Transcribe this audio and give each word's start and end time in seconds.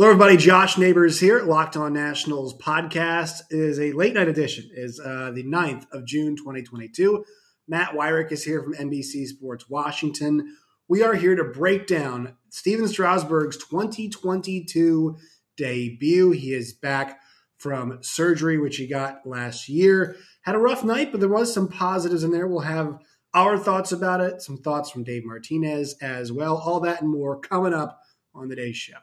Hello, 0.00 0.12
everybody. 0.12 0.38
Josh 0.38 0.78
Neighbors 0.78 1.20
here. 1.20 1.42
Locked 1.42 1.76
On 1.76 1.92
Nationals 1.92 2.56
podcast 2.56 3.42
it 3.50 3.58
is 3.58 3.78
a 3.78 3.92
late 3.92 4.14
night 4.14 4.28
edition. 4.28 4.70
It 4.74 4.78
is 4.78 4.98
uh, 4.98 5.30
the 5.34 5.44
9th 5.44 5.84
of 5.92 6.06
June, 6.06 6.36
2022. 6.36 7.22
Matt 7.68 7.90
Weyrich 7.90 8.32
is 8.32 8.42
here 8.42 8.62
from 8.62 8.72
NBC 8.72 9.26
Sports 9.26 9.68
Washington. 9.68 10.56
We 10.88 11.02
are 11.02 11.12
here 11.12 11.36
to 11.36 11.44
break 11.44 11.86
down 11.86 12.34
Stephen 12.48 12.88
Strasburg's 12.88 13.58
2022 13.58 15.18
debut. 15.58 16.30
He 16.30 16.54
is 16.54 16.72
back 16.72 17.20
from 17.58 17.98
surgery, 18.00 18.56
which 18.56 18.78
he 18.78 18.86
got 18.86 19.26
last 19.26 19.68
year. 19.68 20.16
Had 20.44 20.54
a 20.54 20.58
rough 20.58 20.82
night, 20.82 21.12
but 21.12 21.20
there 21.20 21.28
was 21.28 21.52
some 21.52 21.68
positives 21.68 22.24
in 22.24 22.30
there. 22.30 22.46
We'll 22.46 22.60
have 22.60 23.00
our 23.34 23.58
thoughts 23.58 23.92
about 23.92 24.22
it, 24.22 24.40
some 24.40 24.56
thoughts 24.56 24.90
from 24.90 25.04
Dave 25.04 25.26
Martinez 25.26 25.94
as 26.00 26.32
well. 26.32 26.56
All 26.56 26.80
that 26.80 27.02
and 27.02 27.10
more 27.10 27.38
coming 27.38 27.74
up 27.74 28.00
on 28.34 28.48
the 28.48 28.56
day's 28.56 28.78
show. 28.78 28.94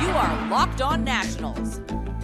You 0.00 0.08
are 0.08 0.48
Locked 0.48 0.82
On 0.82 1.04
Nationals, 1.04 1.80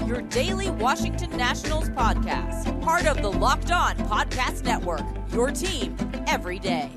your 0.06 0.23
daily 0.23 0.70
Washington 0.70 1.30
Nationals 1.37 1.88
podcast, 1.91 2.80
part 2.82 3.06
of 3.06 3.23
the 3.23 3.30
Locked 3.30 3.70
On 3.70 3.96
Podcast 3.96 4.64
Network, 4.64 5.02
your 5.32 5.51
team 5.51 5.96
every 6.27 6.59
day. 6.59 6.91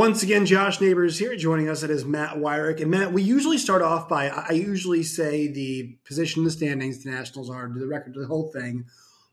Once 0.00 0.22
again, 0.22 0.46
Josh 0.46 0.80
Neighbors 0.80 1.18
here. 1.18 1.36
Joining 1.36 1.68
us 1.68 1.82
it 1.82 1.90
is 1.90 2.06
Matt 2.06 2.36
Weyrich. 2.36 2.80
And 2.80 2.90
Matt, 2.90 3.12
we 3.12 3.20
usually 3.20 3.58
start 3.58 3.82
off 3.82 4.08
by 4.08 4.30
I 4.30 4.52
usually 4.52 5.02
say 5.02 5.46
the 5.46 5.98
position 6.06 6.42
the 6.42 6.50
standings 6.50 7.04
the 7.04 7.10
Nationals 7.10 7.50
are, 7.50 7.68
the 7.68 7.86
record, 7.86 8.14
the 8.14 8.26
whole 8.26 8.50
thing. 8.50 8.86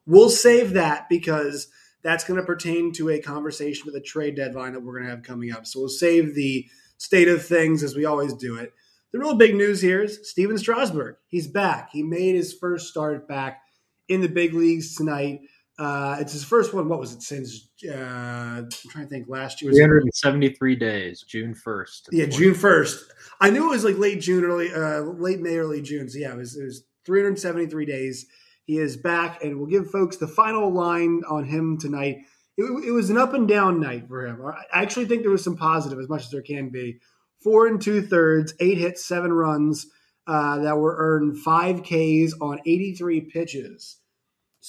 We'll 0.06 0.30
save 0.30 0.74
that 0.74 1.08
because 1.08 1.70
that's 2.04 2.26
going 2.26 2.38
to 2.38 2.46
pertain 2.46 2.92
to 2.96 3.12
a 3.12 3.22
conversation 3.22 3.86
with 3.86 3.96
a 3.96 4.02
trade 4.02 4.36
deadline 4.36 4.74
that 4.74 4.82
we're 4.82 4.96
going 4.96 5.06
to 5.06 5.10
have 5.10 5.24
coming 5.24 5.54
up. 5.54 5.66
So 5.66 5.80
we'll 5.80 5.88
save 5.88 6.36
the 6.36 6.68
state 6.98 7.30
of 7.30 7.46
things 7.46 7.82
as 7.82 7.96
we 7.96 8.04
always 8.04 8.34
do 8.34 8.58
it. 8.58 8.74
The 9.14 9.20
real 9.20 9.36
big 9.36 9.56
news 9.56 9.82
here 9.82 10.04
is 10.04 10.20
Stephen 10.24 10.58
Strasburg. 10.58 11.16
He's 11.30 11.48
back. 11.48 11.92
He 11.94 12.04
made 12.04 12.36
his 12.36 12.54
first 12.54 12.90
start 12.90 13.26
back 13.26 13.62
in 14.10 14.20
the 14.20 14.28
big 14.28 14.54
leagues 14.54 14.98
tonight. 14.98 15.40
Uh, 15.80 16.18
it's 16.20 16.34
his 16.34 16.44
first 16.44 16.74
one. 16.74 16.90
What 16.90 17.00
was 17.00 17.14
it 17.14 17.22
since? 17.22 17.70
Uh, 17.88 17.94
I'm 17.94 18.70
trying 18.90 19.06
to 19.06 19.10
think. 19.10 19.28
Last 19.30 19.62
year, 19.62 19.72
373 19.72 20.76
days, 20.76 21.24
June 21.28 21.54
1st. 21.54 22.10
Yeah, 22.12 22.26
June 22.26 22.56
1st. 22.56 23.04
I 23.40 23.52
knew 23.52 23.68
it 23.68 23.70
was 23.70 23.84
like 23.84 23.98
late 23.98 24.20
June, 24.20 24.44
early, 24.44 24.74
uh, 24.74 25.02
late 25.02 25.40
May, 25.40 25.58
early 25.58 25.82
June. 25.82 26.10
So 26.10 26.18
yeah, 26.18 26.34
it 26.34 26.38
was, 26.38 26.58
it 26.58 26.64
was 26.64 26.84
373 27.06 27.86
days. 27.86 28.26
He 28.66 28.80
is 28.80 28.98
back, 28.98 29.44
and 29.44 29.58
we'll 29.58 29.68
give 29.68 29.92
folks 29.92 30.18
the 30.18 30.28
final 30.28 30.72
line 30.72 31.22
on 31.30 31.46
him 31.46 31.78
tonight. 31.78 32.18
It, 32.58 32.64
it 32.86 32.92
was 32.92 33.12
an 33.12 33.18
up 33.18 33.34
and 33.34 33.48
down 33.48 33.80
night 33.80 34.08
for 34.08 34.26
him. 34.26 34.42
I 34.46 34.64
actually 34.82 35.06
think 35.06 35.22
there 35.22 35.32
was 35.32 35.44
some 35.44 35.58
positive, 35.58 36.00
as 36.00 36.10
much 36.10 36.24
as 36.24 36.32
there 36.32 36.42
can 36.42 36.70
be. 36.70 37.00
Four 37.44 37.68
and 37.68 37.80
two 37.80 38.02
thirds, 38.02 38.54
eight 38.60 38.80
hits, 38.80 39.06
seven 39.06 39.32
runs 39.32 39.86
uh, 40.26 40.58
that 40.60 40.78
were 40.78 40.96
earned, 40.98 41.38
five 41.38 41.84
Ks 41.84 42.34
on 42.42 42.60
83 42.66 43.22
pitches. 43.22 43.98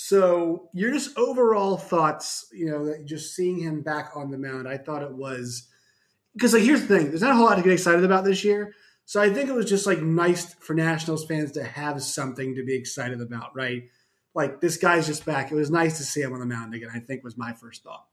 So 0.01 0.69
your 0.73 0.93
just 0.93 1.19
overall 1.19 1.77
thoughts, 1.77 2.47
you 2.53 2.71
know, 2.71 2.95
just 3.05 3.35
seeing 3.35 3.59
him 3.59 3.83
back 3.83 4.13
on 4.15 4.31
the 4.31 4.39
mound, 4.39 4.69
I 4.69 4.77
thought 4.77 5.03
it 5.03 5.13
was 5.13 5.67
because 6.35 6.55
like 6.55 6.63
here's 6.63 6.83
the 6.83 6.87
thing, 6.87 7.09
there's 7.09 7.23
not 7.23 7.33
a 7.33 7.35
whole 7.35 7.47
lot 7.47 7.57
to 7.57 7.63
get 7.63 7.73
excited 7.73 8.05
about 8.05 8.25
this 8.25 8.45
year. 8.45 8.77
So 9.07 9.21
I 9.21 9.29
think 9.29 9.49
it 9.49 9.57
was 9.57 9.69
just 9.69 9.89
like 9.89 10.01
nice 10.01 10.55
for 10.55 10.73
Nationals 10.73 11.27
fans 11.27 11.51
to 11.53 11.65
have 11.65 12.01
something 12.01 12.55
to 12.55 12.65
be 12.65 12.77
excited 12.77 13.21
about, 13.21 13.57
right? 13.57 13.89
Like 14.37 14.61
this 14.61 14.77
guy's 14.77 15.09
just 15.09 15.27
back. 15.27 15.51
It 15.51 15.57
was 15.57 15.69
nice 15.69 15.99
to 15.99 16.05
see 16.05 16.20
him 16.20 16.33
on 16.33 16.39
the 16.39 16.47
mound 16.47 16.75
again. 16.75 16.91
I 16.95 17.01
think 17.01 17.25
was 17.25 17.37
my 17.37 17.53
first 17.55 17.83
thought. 17.83 18.07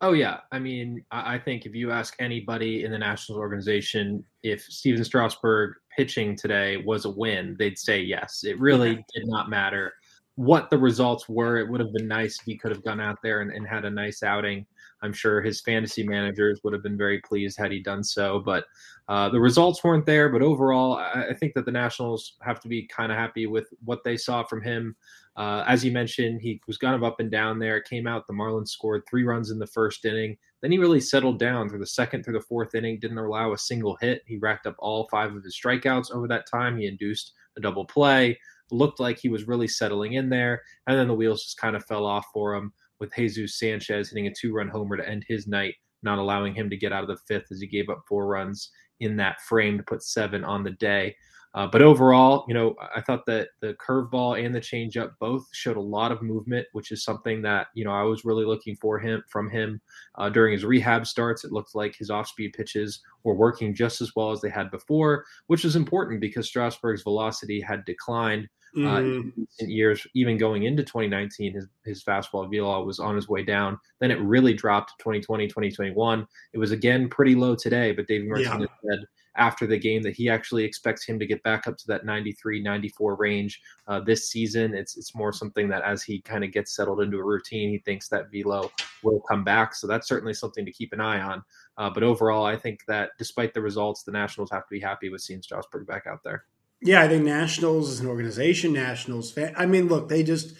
Oh 0.00 0.12
yeah, 0.12 0.38
I 0.52 0.60
mean, 0.60 1.04
I 1.10 1.38
think 1.38 1.66
if 1.66 1.74
you 1.74 1.90
ask 1.90 2.14
anybody 2.20 2.84
in 2.84 2.92
the 2.92 2.98
Nationals 2.98 3.40
organization 3.40 4.24
if 4.44 4.62
Stephen 4.62 5.02
Strasburg 5.02 5.72
pitching 5.96 6.36
today 6.36 6.76
was 6.76 7.04
a 7.04 7.10
win, 7.10 7.56
they'd 7.58 7.78
say 7.78 8.00
yes. 8.00 8.44
It 8.44 8.60
really 8.60 8.94
did 9.12 9.26
not 9.26 9.50
matter 9.50 9.92
what 10.40 10.70
the 10.70 10.78
results 10.78 11.28
were. 11.28 11.58
It 11.58 11.68
would 11.68 11.80
have 11.80 11.92
been 11.92 12.08
nice 12.08 12.38
if 12.40 12.46
he 12.46 12.56
could 12.56 12.70
have 12.70 12.82
gone 12.82 12.98
out 12.98 13.18
there 13.22 13.42
and, 13.42 13.52
and, 13.52 13.68
had 13.68 13.84
a 13.84 13.90
nice 13.90 14.22
outing. 14.22 14.64
I'm 15.02 15.12
sure 15.12 15.42
his 15.42 15.60
fantasy 15.60 16.02
managers 16.02 16.62
would 16.64 16.72
have 16.72 16.82
been 16.82 16.96
very 16.96 17.20
pleased 17.20 17.58
had 17.58 17.70
he 17.70 17.82
done 17.82 18.02
so. 18.02 18.40
But 18.42 18.64
uh, 19.06 19.28
the 19.28 19.38
results 19.38 19.84
weren't 19.84 20.06
there. 20.06 20.30
But 20.30 20.40
overall, 20.40 20.96
I, 20.96 21.26
I 21.28 21.34
think 21.34 21.52
that 21.54 21.66
the 21.66 21.72
Nationals 21.72 22.36
have 22.40 22.58
to 22.60 22.68
be 22.68 22.86
kind 22.86 23.12
of 23.12 23.18
happy 23.18 23.46
with 23.46 23.68
what 23.84 24.02
they 24.02 24.16
saw 24.16 24.42
from 24.42 24.62
him. 24.62 24.96
Uh, 25.36 25.62
as 25.68 25.84
you 25.84 25.92
mentioned, 25.92 26.40
he 26.40 26.58
was 26.66 26.78
kind 26.78 26.94
of 26.94 27.04
up 27.04 27.20
and 27.20 27.30
down 27.30 27.58
there. 27.58 27.82
Came 27.82 28.06
out, 28.06 28.26
the 28.26 28.32
Marlins 28.32 28.68
scored 28.68 29.02
three 29.10 29.24
runs 29.24 29.50
in 29.50 29.58
the 29.58 29.66
first 29.66 30.06
inning. 30.06 30.38
Then 30.62 30.72
he 30.72 30.78
really 30.78 31.02
settled 31.02 31.38
down 31.38 31.68
through 31.68 31.80
the 31.80 31.86
second 31.86 32.24
through 32.24 32.38
the 32.38 32.46
fourth 32.46 32.74
inning, 32.74 32.98
didn't 32.98 33.18
allow 33.18 33.52
a 33.52 33.58
single 33.58 33.98
hit. 34.00 34.22
He 34.26 34.38
racked 34.38 34.66
up 34.66 34.76
all 34.78 35.06
five 35.10 35.36
of 35.36 35.44
his 35.44 35.58
strikeouts 35.62 36.12
over 36.12 36.26
that 36.28 36.50
time. 36.50 36.78
He 36.78 36.86
induced 36.86 37.32
a 37.58 37.60
double 37.60 37.84
play 37.84 38.38
looked 38.72 39.00
like 39.00 39.18
he 39.18 39.28
was 39.28 39.48
really 39.48 39.68
settling 39.68 40.14
in 40.14 40.28
there. 40.28 40.62
And 40.86 40.98
then 40.98 41.08
the 41.08 41.14
wheels 41.14 41.44
just 41.44 41.58
kind 41.58 41.76
of 41.76 41.84
fell 41.84 42.06
off 42.06 42.26
for 42.32 42.54
him 42.54 42.72
with 42.98 43.14
Jesus 43.14 43.58
Sanchez 43.58 44.10
hitting 44.10 44.26
a 44.26 44.32
two 44.32 44.52
run 44.52 44.68
homer 44.68 44.96
to 44.96 45.08
end 45.08 45.24
his 45.26 45.46
night, 45.46 45.74
not 46.02 46.18
allowing 46.18 46.54
him 46.54 46.70
to 46.70 46.76
get 46.76 46.92
out 46.92 47.02
of 47.02 47.08
the 47.08 47.18
fifth 47.28 47.50
as 47.50 47.60
he 47.60 47.66
gave 47.66 47.88
up 47.88 48.02
four 48.08 48.26
runs 48.26 48.70
in 49.00 49.16
that 49.16 49.40
frame 49.40 49.78
to 49.78 49.82
put 49.82 50.02
seven 50.02 50.44
on 50.44 50.62
the 50.62 50.72
day. 50.72 51.14
Uh, 51.52 51.66
but 51.66 51.82
overall, 51.82 52.44
you 52.46 52.54
know, 52.54 52.76
I 52.94 53.00
thought 53.00 53.26
that 53.26 53.48
the 53.60 53.74
curveball 53.74 54.44
and 54.44 54.54
the 54.54 54.60
changeup 54.60 55.14
both 55.18 55.44
showed 55.52 55.76
a 55.76 55.80
lot 55.80 56.12
of 56.12 56.22
movement, 56.22 56.66
which 56.72 56.92
is 56.92 57.02
something 57.02 57.42
that 57.42 57.68
you 57.74 57.84
know 57.84 57.90
I 57.90 58.04
was 58.04 58.24
really 58.24 58.44
looking 58.44 58.76
for 58.76 59.00
him 59.00 59.24
from 59.28 59.50
him 59.50 59.80
uh, 60.16 60.28
during 60.28 60.52
his 60.52 60.64
rehab 60.64 61.08
starts. 61.08 61.44
It 61.44 61.50
looked 61.50 61.74
like 61.74 61.96
his 61.96 62.08
off-speed 62.08 62.52
pitches 62.52 63.02
were 63.24 63.34
working 63.34 63.74
just 63.74 64.00
as 64.00 64.12
well 64.14 64.30
as 64.30 64.40
they 64.40 64.48
had 64.48 64.70
before, 64.70 65.24
which 65.48 65.64
is 65.64 65.74
important 65.74 66.20
because 66.20 66.46
Strasburg's 66.46 67.02
velocity 67.02 67.60
had 67.60 67.84
declined 67.84 68.48
uh, 68.76 68.80
in 68.80 69.32
mm-hmm. 69.32 69.68
years, 69.68 70.06
even 70.14 70.38
going 70.38 70.64
into 70.64 70.82
2019, 70.82 71.54
his, 71.54 71.66
his 71.84 72.04
fastball 72.04 72.50
velo 72.50 72.84
was 72.84 72.98
on 72.98 73.16
his 73.16 73.28
way 73.28 73.42
down. 73.42 73.78
Then 73.98 74.10
it 74.10 74.20
really 74.20 74.54
dropped 74.54 74.94
2020, 74.98 75.48
2021. 75.48 76.26
It 76.52 76.58
was 76.58 76.70
again 76.70 77.08
pretty 77.08 77.34
low 77.34 77.56
today, 77.56 77.92
but 77.92 78.06
David 78.06 78.28
Martinez 78.28 78.68
yeah. 78.84 78.90
said 78.90 79.04
after 79.36 79.66
the 79.66 79.78
game 79.78 80.02
that 80.02 80.14
he 80.14 80.28
actually 80.28 80.64
expects 80.64 81.04
him 81.04 81.18
to 81.18 81.26
get 81.26 81.42
back 81.42 81.66
up 81.66 81.76
to 81.76 81.86
that 81.86 82.04
93 82.04 82.62
94 82.62 83.14
range 83.16 83.60
uh, 83.86 84.00
this 84.00 84.28
season 84.28 84.74
it's 84.74 84.96
it's 84.96 85.14
more 85.14 85.32
something 85.32 85.68
that 85.68 85.82
as 85.82 86.02
he 86.02 86.20
kind 86.20 86.44
of 86.44 86.52
gets 86.52 86.74
settled 86.74 87.00
into 87.00 87.18
a 87.18 87.24
routine 87.24 87.70
he 87.70 87.78
thinks 87.78 88.08
that 88.08 88.30
velo 88.32 88.70
will 89.02 89.20
come 89.20 89.44
back 89.44 89.74
so 89.74 89.86
that's 89.86 90.08
certainly 90.08 90.34
something 90.34 90.64
to 90.64 90.72
keep 90.72 90.92
an 90.92 91.00
eye 91.00 91.20
on 91.20 91.42
uh, 91.78 91.88
but 91.88 92.02
overall 92.02 92.44
i 92.44 92.56
think 92.56 92.80
that 92.88 93.10
despite 93.18 93.54
the 93.54 93.60
results 93.60 94.02
the 94.02 94.12
nationals 94.12 94.50
have 94.50 94.66
to 94.66 94.70
be 94.72 94.80
happy 94.80 95.08
with 95.08 95.20
seeing 95.20 95.42
strasburg 95.42 95.86
back 95.86 96.06
out 96.06 96.22
there 96.24 96.44
yeah, 96.82 97.02
I 97.02 97.08
think 97.08 97.24
Nationals 97.24 97.90
as 97.90 98.00
an 98.00 98.06
organization, 98.06 98.72
Nationals 98.72 99.30
fan. 99.30 99.54
I 99.56 99.66
mean, 99.66 99.88
look, 99.88 100.08
they 100.08 100.22
just 100.22 100.54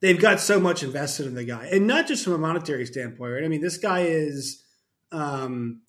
they've 0.00 0.20
got 0.20 0.40
so 0.40 0.60
much 0.60 0.82
invested 0.82 1.26
in 1.26 1.34
the 1.34 1.44
guy, 1.44 1.68
and 1.72 1.86
not 1.86 2.06
just 2.06 2.24
from 2.24 2.34
a 2.34 2.38
monetary 2.38 2.86
standpoint. 2.86 3.32
Right? 3.32 3.44
I 3.44 3.48
mean, 3.48 3.62
this 3.62 3.78
guy 3.78 4.00
is, 4.00 4.62
um, 5.10 5.80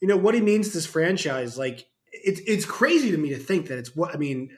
you 0.00 0.08
know, 0.08 0.16
what 0.16 0.34
he 0.34 0.40
means 0.40 0.68
to 0.68 0.74
this 0.74 0.86
franchise. 0.86 1.58
Like, 1.58 1.86
it's 2.12 2.40
it's 2.46 2.64
crazy 2.64 3.10
to 3.10 3.18
me 3.18 3.30
to 3.30 3.38
think 3.38 3.68
that 3.68 3.78
it's 3.78 3.94
what 3.94 4.14
I 4.14 4.18
mean. 4.18 4.56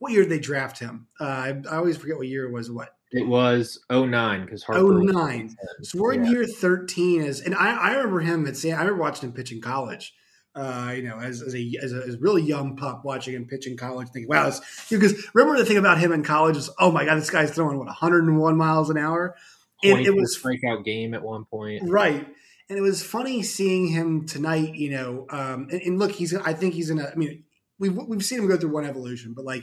What 0.00 0.12
year 0.12 0.22
did 0.22 0.30
they 0.30 0.38
draft 0.38 0.78
him? 0.78 1.08
Uh, 1.20 1.24
I, 1.24 1.62
I 1.68 1.76
always 1.76 1.96
forget 1.96 2.16
what 2.16 2.28
year 2.28 2.46
it 2.46 2.52
was. 2.52 2.70
What 2.70 2.90
it 3.10 3.26
was 3.26 3.80
09 3.90 4.44
because 4.44 4.62
Harper 4.62 5.02
09. 5.02 5.56
So 5.82 6.00
we're 6.00 6.12
in 6.12 6.26
year 6.26 6.44
13 6.44 7.22
as 7.22 7.40
and 7.40 7.54
I, 7.54 7.74
I 7.74 7.90
remember 7.94 8.20
him 8.20 8.46
at 8.46 8.56
San 8.56 8.74
I 8.74 8.80
remember 8.80 9.00
watching 9.00 9.28
him 9.28 9.34
pitch 9.34 9.50
in 9.50 9.60
college 9.60 10.14
uh, 10.58 10.90
you 10.90 11.02
know, 11.02 11.18
as, 11.20 11.40
as 11.40 11.54
a 11.54 11.78
as 11.80 11.92
a 11.92 12.02
as 12.02 12.16
really 12.18 12.42
young 12.42 12.76
pup 12.76 13.04
watching 13.04 13.34
him 13.34 13.46
pitch 13.46 13.66
in 13.66 13.76
college, 13.76 14.08
thinking, 14.08 14.28
"Wow!" 14.28 14.52
Because 14.90 15.14
remember 15.32 15.56
the 15.56 15.64
thing 15.64 15.76
about 15.76 15.98
him 15.98 16.10
in 16.10 16.24
college 16.24 16.56
is, 16.56 16.68
"Oh 16.80 16.90
my 16.90 17.04
god, 17.04 17.16
this 17.16 17.30
guy's 17.30 17.52
throwing 17.52 17.78
what 17.78 17.86
101 17.86 18.56
miles 18.56 18.90
an 18.90 18.98
hour," 18.98 19.36
and 19.84 20.00
it 20.00 20.14
was 20.14 20.36
a 20.36 20.42
breakout 20.42 20.84
game 20.84 21.14
at 21.14 21.22
one 21.22 21.44
point, 21.44 21.88
right? 21.88 22.26
And 22.68 22.76
it 22.76 22.82
was 22.82 23.04
funny 23.04 23.42
seeing 23.42 23.86
him 23.86 24.26
tonight. 24.26 24.74
You 24.74 24.90
know, 24.90 25.26
um, 25.30 25.68
and, 25.70 25.80
and 25.80 25.98
look, 25.98 26.12
he's 26.12 26.34
I 26.34 26.54
think 26.54 26.74
he's 26.74 26.90
in 26.90 26.98
a. 26.98 27.04
I 27.04 27.14
mean, 27.14 27.44
we've 27.78 27.94
we've 27.94 28.24
seen 28.24 28.40
him 28.40 28.48
go 28.48 28.56
through 28.56 28.72
one 28.72 28.84
evolution, 28.84 29.34
but 29.34 29.44
like 29.44 29.62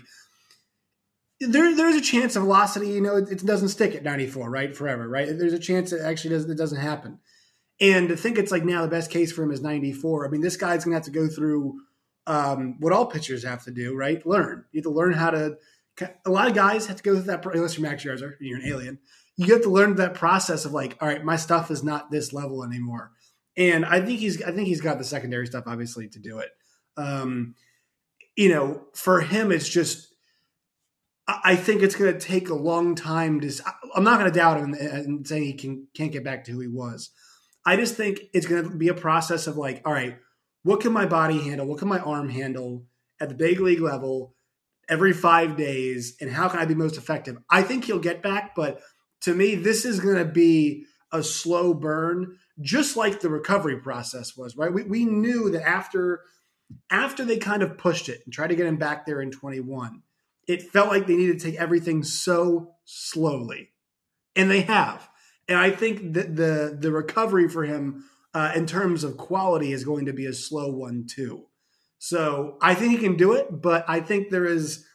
there 1.42 1.76
there's 1.76 1.96
a 1.96 2.02
chance 2.02 2.38
of 2.38 2.44
velocity. 2.44 2.88
You 2.88 3.02
know, 3.02 3.18
it, 3.18 3.30
it, 3.30 3.46
doesn't 3.46 3.70
stick 3.70 3.96
at 3.96 4.04
94, 4.04 4.50
right, 4.50 4.76
forever, 4.76 5.08
right? 5.10 5.28
There's 5.28 5.52
a 5.52 5.60
chance 5.60 5.92
it 5.92 6.02
actually 6.02 6.32
doesn't 6.32 6.52
it 6.52 6.58
doesn't 6.58 6.80
happen. 6.80 7.20
And 7.82 8.10
to 8.10 8.16
think 8.16 8.38
it's 8.38 8.52
like 8.52 8.64
now 8.64 8.84
the 8.84 8.88
best 8.88 9.12
case 9.12 9.32
for 9.32 9.44
him 9.44 9.52
is 9.52 9.62
94. 9.62 10.26
I 10.26 10.30
mean, 10.30 10.42
this 10.42 10.58
guy's 10.58 10.86
going 10.86 10.94
to 10.94 10.98
have 10.98 11.06
to 11.06 11.12
go 11.12 11.28
through 11.28 11.82
um, 12.28 12.78
what 12.80 12.94
all 12.94 13.06
pitchers 13.06 13.44
have 13.44 13.64
to 13.66 13.72
do, 13.72 13.96
right? 13.96 14.26
Learn. 14.26 14.66
You 14.72 14.80
have 14.80 14.86
to 14.86 14.90
learn 14.90 15.14
how 15.14 15.32
to. 15.32 15.58
A 16.26 16.30
lot 16.30 16.48
of 16.48 16.54
guys 16.54 16.88
have 16.88 16.98
to 16.98 17.04
go 17.04 17.14
through 17.14 17.24
that. 17.24 17.46
Unless 17.46 17.78
you're 17.78 17.88
Max 17.88 18.04
Scherzer, 18.04 18.34
you're 18.40 18.60
an 18.60 18.68
alien. 18.68 19.00
You 19.38 19.54
have 19.54 19.64
to 19.64 19.70
learn 19.70 19.96
that 19.96 20.14
process 20.14 20.66
of 20.66 20.72
like, 20.72 20.98
all 21.02 21.08
right, 21.08 21.24
my 21.24 21.36
stuff 21.36 21.72
is 21.72 21.84
not 21.84 22.12
this 22.12 22.34
level 22.34 22.64
anymore. 22.64 23.12
And 23.58 23.86
I 23.86 24.02
think 24.02 24.20
he's. 24.20 24.42
I 24.42 24.52
think 24.52 24.68
he's 24.68 24.82
got 24.82 24.98
the 24.98 25.04
secondary 25.04 25.48
stuff, 25.48 25.66
obviously, 25.68 26.08
to 26.10 26.20
do 26.20 26.40
it. 26.40 26.50
Um, 26.98 27.56
you 28.36 28.50
know, 28.50 28.82
for 28.94 29.22
him, 29.22 29.52
it's 29.52 29.70
just. 29.70 30.08
I 31.28 31.56
think 31.56 31.82
it's 31.82 31.96
going 31.96 32.14
to 32.14 32.20
take 32.20 32.50
a 32.50 32.56
long 32.56 32.94
time 32.94 33.40
to. 33.42 33.52
I'm 33.96 34.04
not 34.04 34.20
going 34.20 34.32
to 34.32 34.38
doubt 34.38 34.60
him 34.60 34.74
and 34.74 35.28
saying 35.28 35.44
he 35.44 35.54
can 35.54 35.88
can't 35.96 36.12
get 36.12 36.24
back 36.24 36.44
to 36.46 36.52
who 36.52 36.60
he 36.60 36.68
was. 36.68 37.10
I 37.66 37.76
just 37.76 37.96
think 37.96 38.22
it's 38.34 38.46
going 38.46 38.64
to 38.64 38.76
be 38.76 38.90
a 38.90 38.94
process 38.94 39.48
of 39.48 39.58
like, 39.58 39.82
all 39.86 39.94
right, 39.94 40.18
what 40.64 40.82
can 40.82 40.94
my 40.94 41.06
body 41.06 41.42
handle? 41.42 41.68
What 41.68 41.80
can 41.80 41.88
my 41.88 42.00
arm 42.00 42.30
handle 42.30 42.86
at 43.20 43.30
the 43.30 43.36
big 43.36 43.60
league 43.60 43.82
level 43.82 44.36
every 44.90 45.14
five 45.14 45.58
days? 45.58 46.16
And 46.22 46.30
how 46.30 46.48
can 46.48 46.60
I 46.60 46.66
be 46.66 46.76
most 46.76 46.98
effective? 46.98 47.38
I 47.50 47.64
think 47.64 47.86
he'll 47.86 48.00
get 48.00 48.22
back, 48.22 48.56
but 48.56 48.82
to 49.22 49.34
me, 49.34 49.56
this 49.56 49.86
is 49.86 50.00
going 50.00 50.18
to 50.18 50.26
be 50.26 50.86
a 51.12 51.24
slow 51.24 51.74
burn, 51.74 52.38
just 52.62 52.96
like 52.96 53.20
the 53.20 53.30
recovery 53.30 53.78
process 53.80 54.36
was, 54.36 54.56
right? 54.56 54.74
We, 54.74 54.84
we 54.84 55.06
knew 55.06 55.50
that 55.52 55.68
after 55.68 56.22
after 56.90 57.24
they 57.24 57.38
kind 57.38 57.62
of 57.62 57.78
pushed 57.78 58.10
it 58.10 58.22
and 58.26 58.34
tried 58.34 58.48
to 58.48 58.56
get 58.56 58.66
him 58.66 58.78
back 58.78 59.06
there 59.06 59.22
in 59.22 59.32
21, 59.32 60.02
it 60.48 60.72
felt 60.72 60.90
like 60.90 61.06
they 61.06 61.16
needed 61.16 61.40
to 61.40 61.46
take 61.46 61.60
everything 61.60 62.04
so 62.04 62.74
slowly. 62.86 63.70
And 64.36 64.50
they 64.50 64.62
have. 64.62 65.08
And 65.48 65.58
I 65.58 65.72
think 65.72 66.14
that 66.14 66.36
the 66.36 66.76
the 66.80 66.92
recovery 66.92 67.48
for 67.48 67.64
him 67.64 68.06
uh, 68.34 68.52
in 68.56 68.66
terms 68.66 69.04
of 69.04 69.18
quality 69.18 69.72
is 69.72 69.84
going 69.84 70.06
to 70.06 70.14
be 70.14 70.26
a 70.26 70.34
slow 70.34 70.70
one 70.70 71.06
too. 71.08 71.46
So 72.00 72.58
I 72.62 72.76
think 72.76 72.92
he 72.92 72.98
can 72.98 73.16
do 73.16 73.34
it, 73.34 73.62
but 73.62 73.86
I 73.88 74.00
think 74.00 74.30
there 74.30 74.46
is 74.46 74.86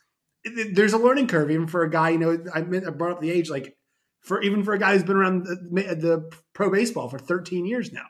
there's 0.72 0.92
a 0.92 0.98
learning 0.98 1.28
curve 1.28 1.50
even 1.50 1.66
for 1.66 1.82
a 1.82 1.90
guy. 1.90 2.10
You 2.10 2.18
know, 2.18 2.44
I 2.54 2.60
brought 2.62 3.12
up 3.12 3.20
the 3.20 3.30
age, 3.30 3.50
like 3.50 3.76
for 4.20 4.42
even 4.42 4.62
for 4.62 4.74
a 4.74 4.78
guy 4.78 4.92
who's 4.92 5.02
been 5.02 5.16
around 5.16 5.44
the, 5.44 5.94
the 5.94 6.30
pro 6.52 6.70
baseball 6.70 7.08
for 7.08 7.18
13 7.18 7.66
years 7.66 7.92
now. 7.92 8.06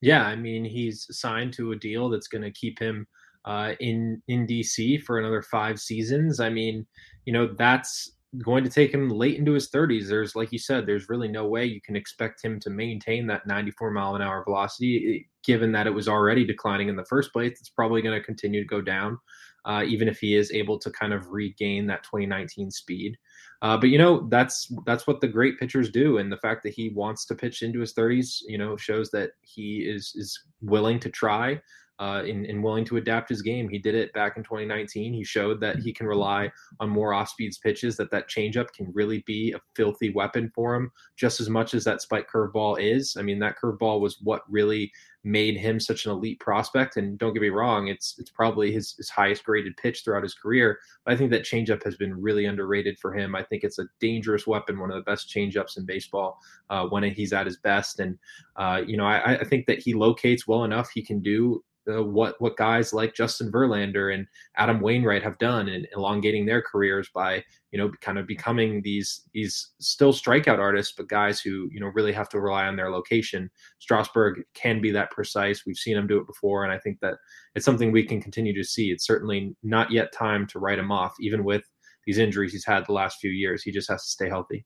Yeah, 0.00 0.24
I 0.24 0.36
mean 0.36 0.64
he's 0.64 1.06
signed 1.10 1.52
to 1.54 1.72
a 1.72 1.76
deal 1.76 2.08
that's 2.08 2.28
going 2.28 2.42
to 2.42 2.50
keep 2.50 2.78
him 2.78 3.06
uh, 3.44 3.72
in 3.80 4.22
in 4.28 4.46
DC 4.46 5.02
for 5.02 5.18
another 5.18 5.42
five 5.42 5.78
seasons. 5.78 6.40
I 6.40 6.48
mean, 6.48 6.86
you 7.26 7.32
know 7.32 7.52
that's 7.54 8.10
going 8.38 8.62
to 8.62 8.70
take 8.70 8.92
him 8.94 9.08
late 9.08 9.38
into 9.38 9.52
his 9.52 9.70
30s. 9.70 10.08
There's, 10.08 10.36
like 10.36 10.52
you 10.52 10.58
said, 10.58 10.86
there's 10.86 11.08
really 11.08 11.28
no 11.28 11.46
way 11.46 11.64
you 11.64 11.80
can 11.80 11.96
expect 11.96 12.42
him 12.42 12.60
to 12.60 12.70
maintain 12.70 13.26
that 13.26 13.46
94 13.46 13.90
mile 13.90 14.14
an 14.14 14.22
hour 14.22 14.44
velocity, 14.44 15.28
given 15.44 15.72
that 15.72 15.86
it 15.86 15.94
was 15.94 16.08
already 16.08 16.44
declining 16.44 16.88
in 16.88 16.96
the 16.96 17.04
first 17.06 17.32
place. 17.32 17.58
It's 17.58 17.68
probably 17.68 18.02
going 18.02 18.18
to 18.18 18.24
continue 18.24 18.60
to 18.60 18.66
go 18.66 18.80
down, 18.80 19.18
uh, 19.64 19.82
even 19.86 20.08
if 20.08 20.20
he 20.20 20.36
is 20.36 20.52
able 20.52 20.78
to 20.78 20.90
kind 20.90 21.12
of 21.12 21.28
regain 21.28 21.86
that 21.88 22.04
2019 22.04 22.70
speed. 22.70 23.16
Uh, 23.62 23.76
but 23.76 23.90
you 23.90 23.98
know 23.98 24.26
that's 24.30 24.72
that's 24.86 25.06
what 25.06 25.20
the 25.20 25.28
great 25.28 25.58
pitchers 25.58 25.90
do, 25.90 26.16
and 26.16 26.32
the 26.32 26.38
fact 26.38 26.62
that 26.62 26.72
he 26.72 26.88
wants 26.90 27.26
to 27.26 27.34
pitch 27.34 27.60
into 27.62 27.80
his 27.80 27.92
30s, 27.92 28.38
you 28.46 28.56
know, 28.56 28.74
shows 28.76 29.10
that 29.10 29.32
he 29.42 29.80
is 29.80 30.12
is 30.16 30.40
willing 30.62 30.98
to 31.00 31.10
try 31.10 31.60
uh, 32.00 32.22
and, 32.26 32.46
and, 32.46 32.64
willing 32.64 32.84
to 32.86 32.96
adapt 32.96 33.28
his 33.28 33.42
game. 33.42 33.68
He 33.68 33.78
did 33.78 33.94
it 33.94 34.10
back 34.14 34.38
in 34.38 34.42
2019. 34.42 35.12
He 35.12 35.22
showed 35.22 35.60
that 35.60 35.80
he 35.80 35.92
can 35.92 36.06
rely 36.06 36.50
on 36.80 36.88
more 36.88 37.12
off 37.12 37.28
speeds 37.28 37.58
pitches, 37.58 37.94
that 37.98 38.10
that 38.10 38.30
changeup 38.30 38.72
can 38.72 38.90
really 38.94 39.22
be 39.26 39.52
a 39.52 39.60
filthy 39.76 40.08
weapon 40.08 40.50
for 40.54 40.74
him 40.74 40.90
just 41.18 41.40
as 41.40 41.50
much 41.50 41.74
as 41.74 41.84
that 41.84 42.00
spike 42.00 42.26
curveball 42.32 42.80
is. 42.80 43.16
I 43.18 43.22
mean, 43.22 43.38
that 43.40 43.56
curveball 43.62 44.00
was 44.00 44.16
what 44.22 44.50
really 44.50 44.90
made 45.22 45.56
him 45.58 45.78
such 45.78 46.06
an 46.06 46.12
elite 46.12 46.40
prospect. 46.40 46.96
And 46.96 47.18
don't 47.18 47.34
get 47.34 47.42
me 47.42 47.50
wrong, 47.50 47.88
it's 47.88 48.16
it's 48.18 48.30
probably 48.30 48.72
his, 48.72 48.94
his 48.96 49.10
highest 49.10 49.44
graded 49.44 49.76
pitch 49.76 50.02
throughout 50.02 50.22
his 50.22 50.34
career. 50.34 50.78
But 51.04 51.14
I 51.14 51.16
think 51.18 51.30
that 51.32 51.44
changeup 51.44 51.84
has 51.84 51.96
been 51.96 52.18
really 52.18 52.46
underrated 52.46 52.98
for 52.98 53.14
him. 53.14 53.34
I 53.34 53.42
think 53.42 53.62
it's 53.62 53.78
a 53.78 53.88
dangerous 54.00 54.46
weapon, 54.46 54.78
one 54.78 54.90
of 54.90 54.96
the 54.96 55.10
best 55.10 55.28
changeups 55.28 55.76
in 55.76 55.84
baseball 55.84 56.38
uh, 56.70 56.86
when 56.86 57.02
he's 57.02 57.34
at 57.34 57.46
his 57.46 57.58
best. 57.58 58.00
And 58.00 58.18
uh, 58.56 58.82
you 58.86 58.96
know, 58.96 59.04
I, 59.04 59.40
I 59.40 59.44
think 59.44 59.66
that 59.66 59.80
he 59.80 59.92
locates 59.92 60.48
well 60.48 60.64
enough. 60.64 60.90
He 60.90 61.02
can 61.02 61.20
do 61.20 61.62
uh, 61.88 62.02
what 62.02 62.34
what 62.40 62.56
guys 62.56 62.92
like 62.92 63.14
Justin 63.14 63.50
Verlander 63.50 64.12
and 64.14 64.26
Adam 64.56 64.80
Wainwright 64.80 65.22
have 65.22 65.38
done 65.38 65.68
in 65.68 65.86
elongating 65.96 66.46
their 66.46 66.62
careers 66.62 67.08
by 67.14 67.42
you 67.72 67.78
know 67.78 67.90
kind 68.00 68.18
of 68.18 68.26
becoming 68.26 68.82
these 68.82 69.22
these 69.32 69.70
still 69.80 70.12
strikeout 70.12 70.58
artists, 70.58 70.94
but 70.96 71.08
guys 71.08 71.40
who 71.40 71.68
you 71.72 71.80
know 71.80 71.90
really 71.94 72.12
have 72.12 72.28
to 72.30 72.40
rely 72.40 72.66
on 72.66 72.76
their 72.76 72.90
location. 72.90 73.50
Strasburg 73.78 74.42
can 74.54 74.80
be 74.80 74.90
that 74.90 75.10
precise. 75.10 75.64
We've 75.66 75.76
seen 75.76 75.96
him 75.96 76.06
do 76.06 76.18
it 76.18 76.26
before, 76.26 76.64
and 76.64 76.72
I 76.72 76.78
think 76.78 76.98
that 77.00 77.14
it's 77.54 77.64
something 77.64 77.92
we 77.92 78.04
can 78.04 78.20
continue 78.20 78.54
to 78.54 78.64
see. 78.64 78.90
It's 78.90 79.06
certainly 79.06 79.56
not 79.62 79.90
yet 79.90 80.12
time 80.12 80.46
to 80.48 80.58
write 80.58 80.78
him 80.78 80.92
off, 80.92 81.14
even 81.20 81.44
with 81.44 81.62
these 82.06 82.18
injuries 82.18 82.52
he's 82.52 82.64
had 82.64 82.86
the 82.86 82.92
last 82.92 83.18
few 83.20 83.30
years. 83.30 83.62
He 83.62 83.72
just 83.72 83.88
has 83.90 84.02
to 84.02 84.10
stay 84.10 84.28
healthy. 84.28 84.64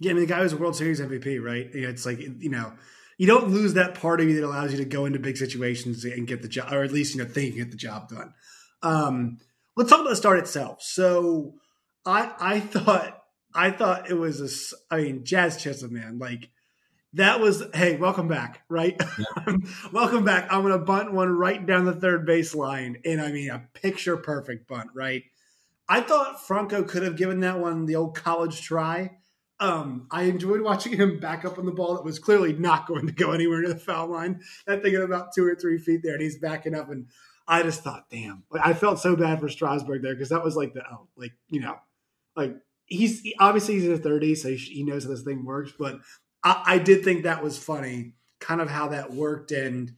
Yeah, 0.00 0.10
I 0.10 0.14
mean 0.14 0.26
the 0.26 0.32
guy 0.32 0.42
was 0.42 0.52
a 0.52 0.56
World 0.56 0.76
Series 0.76 1.00
MVP, 1.00 1.42
right? 1.42 1.68
It's 1.72 2.04
like 2.04 2.20
you 2.20 2.50
know 2.50 2.72
you 3.22 3.28
don't 3.28 3.50
lose 3.50 3.74
that 3.74 3.94
part 3.94 4.20
of 4.20 4.28
you 4.28 4.34
that 4.34 4.44
allows 4.44 4.72
you 4.72 4.78
to 4.78 4.84
go 4.84 5.04
into 5.04 5.20
big 5.20 5.36
situations 5.36 6.04
and 6.04 6.26
get 6.26 6.42
the 6.42 6.48
job, 6.48 6.72
or 6.72 6.82
at 6.82 6.90
least 6.90 7.14
you 7.14 7.22
know 7.22 7.30
think 7.30 7.54
you 7.54 7.62
get 7.62 7.70
the 7.70 7.76
job 7.76 8.08
done. 8.08 8.34
Um, 8.82 9.38
let's 9.76 9.90
talk 9.90 10.00
about 10.00 10.10
the 10.10 10.16
start 10.16 10.40
itself. 10.40 10.82
So 10.82 11.54
I 12.04 12.32
I 12.40 12.58
thought 12.58 13.22
I 13.54 13.70
thought 13.70 14.10
it 14.10 14.14
was 14.14 14.74
a 14.90 14.92
I 14.92 15.02
mean 15.02 15.24
Jazz 15.24 15.62
Chisholm 15.62 15.92
man 15.92 16.18
like 16.18 16.50
that 17.12 17.38
was 17.38 17.62
hey 17.72 17.94
welcome 17.96 18.26
back 18.26 18.62
right 18.68 19.00
yeah. 19.00 19.56
welcome 19.92 20.24
back 20.24 20.48
I'm 20.50 20.62
gonna 20.62 20.78
bunt 20.78 21.12
one 21.12 21.30
right 21.30 21.64
down 21.64 21.84
the 21.84 21.94
third 21.94 22.26
baseline 22.26 22.96
and 23.04 23.20
I 23.20 23.30
mean 23.30 23.50
a 23.50 23.68
picture 23.72 24.16
perfect 24.16 24.66
bunt 24.66 24.90
right. 24.96 25.22
I 25.88 26.00
thought 26.00 26.44
Franco 26.44 26.82
could 26.82 27.04
have 27.04 27.16
given 27.16 27.38
that 27.40 27.60
one 27.60 27.86
the 27.86 27.94
old 27.94 28.16
college 28.16 28.62
try 28.62 29.18
um, 29.62 30.08
I 30.10 30.24
enjoyed 30.24 30.60
watching 30.60 30.96
him 30.96 31.20
back 31.20 31.44
up 31.44 31.56
on 31.56 31.66
the 31.66 31.72
ball 31.72 31.94
that 31.94 32.04
was 32.04 32.18
clearly 32.18 32.52
not 32.52 32.88
going 32.88 33.06
to 33.06 33.12
go 33.12 33.30
anywhere 33.30 33.60
near 33.60 33.72
the 33.72 33.78
foul 33.78 34.08
line. 34.08 34.40
That 34.66 34.82
thing 34.82 34.96
at 34.96 35.02
about 35.02 35.32
two 35.32 35.46
or 35.46 35.54
three 35.54 35.78
feet 35.78 36.00
there, 36.02 36.14
and 36.14 36.22
he's 36.22 36.36
backing 36.36 36.74
up. 36.74 36.90
And 36.90 37.06
I 37.46 37.62
just 37.62 37.84
thought, 37.84 38.06
damn, 38.10 38.42
like, 38.50 38.66
I 38.66 38.74
felt 38.74 38.98
so 38.98 39.14
bad 39.14 39.38
for 39.38 39.48
Strasburg 39.48 40.02
there 40.02 40.14
because 40.14 40.30
that 40.30 40.42
was 40.42 40.56
like 40.56 40.74
the, 40.74 40.82
oh, 40.90 41.06
like, 41.16 41.34
you 41.48 41.60
know, 41.60 41.76
like 42.34 42.56
he's 42.86 43.20
he, 43.20 43.36
obviously 43.38 43.74
he's 43.74 43.84
in 43.84 43.92
his 43.92 44.00
30s, 44.00 44.38
so 44.38 44.48
he, 44.48 44.56
he, 44.56 44.82
knows 44.82 45.04
how 45.04 45.10
this 45.10 45.22
thing 45.22 45.44
works. 45.44 45.72
But 45.78 46.00
I, 46.42 46.62
I, 46.66 46.78
did 46.78 47.04
think 47.04 47.22
that 47.22 47.44
was 47.44 47.56
funny, 47.56 48.14
kind 48.40 48.60
of 48.60 48.68
how 48.68 48.88
that 48.88 49.12
worked. 49.12 49.52
And 49.52 49.92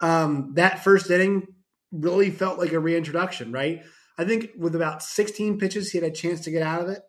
um, 0.00 0.52
that 0.54 0.84
first 0.84 1.10
inning 1.10 1.48
really 1.90 2.30
felt 2.30 2.60
like 2.60 2.72
a 2.72 2.78
reintroduction, 2.78 3.50
right? 3.50 3.82
I 4.16 4.24
think 4.24 4.50
with 4.56 4.76
about 4.76 5.02
16 5.02 5.58
pitches, 5.58 5.90
he 5.90 5.98
had 5.98 6.08
a 6.08 6.14
chance 6.14 6.42
to 6.42 6.52
get 6.52 6.62
out 6.62 6.82
of 6.82 6.88
it 6.88 7.02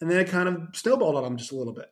and 0.00 0.10
then 0.10 0.20
it 0.20 0.28
kind 0.28 0.48
of 0.48 0.68
snowballed 0.74 1.16
on 1.16 1.24
him 1.24 1.36
just 1.36 1.52
a 1.52 1.56
little 1.56 1.72
bit. 1.72 1.90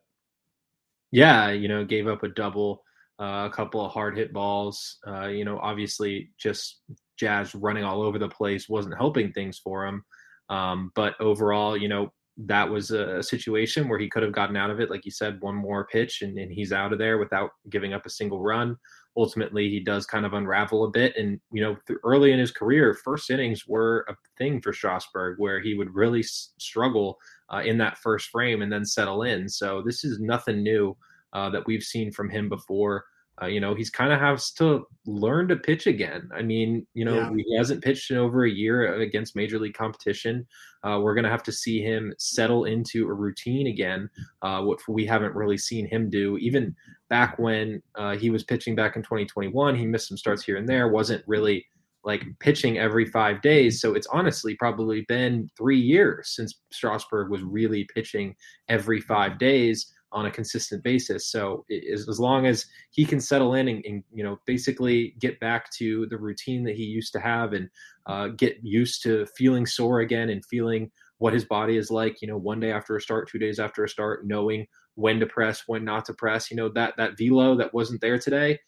Yeah, 1.11 1.51
you 1.51 1.69
know, 1.69 1.85
gave 1.85 2.09
up 2.09 2.23
a 2.23 2.29
double, 2.29 2.83
uh, 3.21 3.49
a 3.51 3.55
couple 3.55 3.85
of 3.85 3.93
hard 3.93 4.17
hit 4.17 4.33
balls. 4.33 4.99
Uh, 5.07 5.27
you 5.27 5.45
know, 5.45 5.59
obviously, 5.59 6.31
just 6.39 6.81
Jazz 7.17 7.55
running 7.55 7.85
all 7.85 8.03
over 8.03 8.19
the 8.19 8.29
place 8.29 8.69
wasn't 8.69 8.97
helping 8.97 9.33
things 9.33 9.59
for 9.59 9.87
him. 9.87 10.05
Um, 10.49 10.93
but 10.95 11.21
overall, 11.21 11.77
you 11.77 11.89
know, 11.89 12.13
that 12.39 12.69
was 12.69 12.91
a, 12.91 13.23
situation 13.23 13.89
where 13.89 13.99
he 13.99 14.09
could 14.09 14.23
have 14.23 14.33
gotten 14.33 14.57
out 14.57 14.71
of 14.71 14.81
it. 14.81 14.91
Like 14.91 15.05
you 15.05 15.11
said, 15.11 15.41
one 15.41 15.55
more 15.55 15.87
pitch 15.87 16.23
and, 16.23 16.39
and 16.39 16.53
he's 16.53 16.73
out 16.73 16.93
of 16.93 16.99
there 16.99 17.19
without 17.19 17.51
giving 17.71 17.95
up 17.95 18.05
a 18.05 18.11
single 18.11 18.43
run. 18.43 18.77
Ultimately, 19.17 19.71
he 19.71 19.81
does 19.81 20.05
kind 20.05 20.27
of 20.27 20.35
unravel 20.35 20.85
a 20.85 20.91
bit. 20.91 21.17
And, 21.17 21.41
you 21.51 21.63
know, 21.63 21.77
early 22.05 22.33
in 22.33 22.39
his 22.39 22.51
career, 22.51 22.93
first 22.93 23.31
innings 23.31 23.67
were 23.67 24.05
a 24.11 24.15
thing 24.37 24.61
for 24.61 24.75
Strasburg 24.75 25.39
where 25.39 25.61
he 25.61 25.75
would 25.75 25.95
really 25.95 26.21
s- 26.21 26.53
struggle 26.59 27.17
uh, 27.53 27.63
in 27.65 27.79
that 27.79 27.99
first 27.99 28.29
frame 28.29 28.63
and 28.63 28.73
then 28.73 28.85
settle 28.85 29.23
in. 29.23 29.49
So 29.49 29.83
this 29.85 30.05
is 30.05 30.19
nothing 30.19 30.63
new 30.63 30.97
uh, 31.33 31.51
that 31.51 31.67
we've 31.67 31.83
seen 31.83 32.13
from 32.13 32.31
him 32.31 32.49
before. 32.49 33.05
Uh, 33.43 33.47
you 33.47 33.61
know, 33.61 33.75
he's 33.75 33.91
kind 33.91 34.13
of 34.15 34.19
has 34.19 34.51
to 34.51 34.87
learn 35.05 35.47
to 35.47 35.57
pitch 35.57 35.87
again. 35.87 36.29
I 36.35 36.41
mean, 36.41 36.87
you 36.95 37.05
know, 37.05 37.17
yeah. 37.17 37.31
he 37.37 37.57
hasn't 37.57 37.85
pitched 37.85 38.11
in 38.11 38.17
over 38.17 38.47
a 38.47 38.51
year 38.51 38.95
against 38.95 39.37
major 39.37 39.59
league 39.59 39.75
competition. 39.75 40.47
Uh, 40.83 41.01
we're 41.03 41.15
going 41.15 41.25
to 41.25 41.31
have 41.31 41.43
to 41.43 41.53
see 41.53 41.83
him 41.83 42.15
settle 42.19 42.65
into 42.65 43.07
a 43.07 43.13
routine 43.13 43.67
again, 43.67 44.09
uh, 44.41 44.63
what 44.63 44.79
we 44.89 45.05
haven't 45.05 45.35
really 45.35 45.59
seen 45.59 45.87
him 45.87 46.09
do. 46.09 46.39
Even 46.39 46.75
back 47.11 47.39
when 47.39 47.83
uh, 47.97 48.17
he 48.17 48.31
was 48.31 48.43
pitching 48.43 48.75
back 48.75 48.97
in 48.97 49.03
2021, 49.03 49.77
he 49.77 49.85
missed 49.85 50.09
some 50.09 50.17
starts 50.17 50.43
here 50.43 50.57
and 50.57 50.67
there, 50.67 50.89
wasn't 50.89 51.23
really 51.27 51.67
like 52.07 52.25
pitching 52.39 52.79
every 52.79 53.05
five 53.05 53.43
days. 53.43 53.81
So 53.81 53.95
it's 53.95 54.07
honestly 54.07 54.55
probably 54.55 55.05
been 55.09 55.51
three 55.59 55.79
years 55.79 56.35
since 56.37 56.61
Strasburg 56.73 57.31
was 57.31 57.43
really 57.43 57.87
pitching 57.93 58.35
every 58.69 59.01
five 59.01 59.39
days 59.39 59.93
on 60.13 60.27
a 60.27 60.31
consistent 60.31 60.85
basis. 60.85 61.31
So 61.33 61.67
as, 61.93 62.09
as 62.09 62.21
long 62.21 62.47
as 62.47 62.65
he 62.93 63.05
can 63.05 63.21
settle 63.21 63.55
in 63.55 63.67
and, 63.67 63.85
and, 63.85 64.05
you 64.15 64.23
know 64.23 64.39
basically 64.47 65.17
get 65.19 65.39
back 65.41 65.71
to 65.73 66.07
the 66.07 66.17
routine 66.17 66.63
that 66.65 66.77
he 66.77 66.85
used 66.85 67.13
to 67.15 67.21
have 67.21 67.53
and 67.53 67.69
uh, 68.07 68.29
get 68.29 68.57
used 68.63 69.03
to 69.03 69.27
feeling 69.37 69.67
sore 69.67 70.01
again 70.01 70.31
and 70.31 70.47
feeling 70.47 70.91
what 71.19 71.33
his 71.33 71.45
body 71.45 71.77
is 71.77 71.91
like, 71.91 72.21
you 72.21 72.29
know, 72.29 72.37
one 72.37 72.61
day 72.61 72.71
after 72.71 72.97
a 72.97 73.01
start, 73.01 73.29
two 73.29 73.39
days 73.39 73.59
after 73.59 73.83
a 73.83 73.89
start, 73.89 74.27
knowing 74.27 74.67
when 74.97 75.19
to 75.19 75.27
press, 75.27 75.63
when 75.67 75.83
not 75.83 76.05
to 76.05 76.15
press, 76.15 76.51
you 76.51 76.57
know, 76.57 76.69
that 76.69 76.95
that 76.99 77.19
velo 77.19 77.57
that 77.57 77.75
wasn't 77.75 78.01
there 78.01 78.19
today 78.19 78.59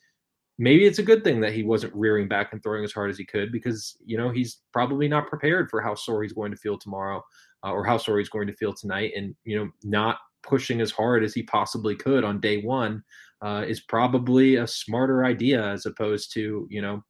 maybe 0.59 0.85
it's 0.85 0.99
a 0.99 1.05
good 1.05 1.23
thing 1.25 1.41
that 1.41 1.53
he 1.53 1.62
wasn't 1.62 1.95
rearing 1.95 2.29
back 2.29 2.53
and 2.53 2.62
throwing 2.62 2.85
as 2.85 2.93
hard 2.93 3.11
as 3.11 3.19
he 3.19 3.25
could 3.25 3.53
because 3.53 3.97
you 4.05 4.17
know 4.17 4.31
he's 4.31 4.61
probably 4.73 5.09
not 5.09 5.29
prepared 5.29 5.71
for 5.71 5.81
how 5.81 5.95
sore 5.95 6.23
he's 6.23 6.33
going 6.33 6.50
to 6.50 6.57
feel 6.57 6.79
tomorrow 6.79 7.23
uh, 7.65 7.71
or 7.71 7.85
how 7.85 7.97
sore 7.97 8.19
he's 8.19 8.29
going 8.29 8.47
to 8.47 8.57
feel 8.57 8.75
tonight 8.75 9.12
and 9.17 9.35
you 9.45 9.57
know 9.57 9.71
not 9.85 10.19
pushing 10.43 10.81
as 10.81 10.91
hard 10.91 11.25
as 11.25 11.35
he 11.35 11.43
possibly 11.43 11.95
could 11.95 12.25
on 12.25 12.41
day 12.41 12.62
one 12.62 13.03
uh, 13.43 13.65
is 13.67 13.81
probably 13.81 14.57
a 14.57 14.67
smarter 14.67 15.25
idea 15.25 15.65
as 15.65 15.87
opposed 15.87 16.33
to 16.33 16.67
you 16.71 16.83
know 16.83 17.03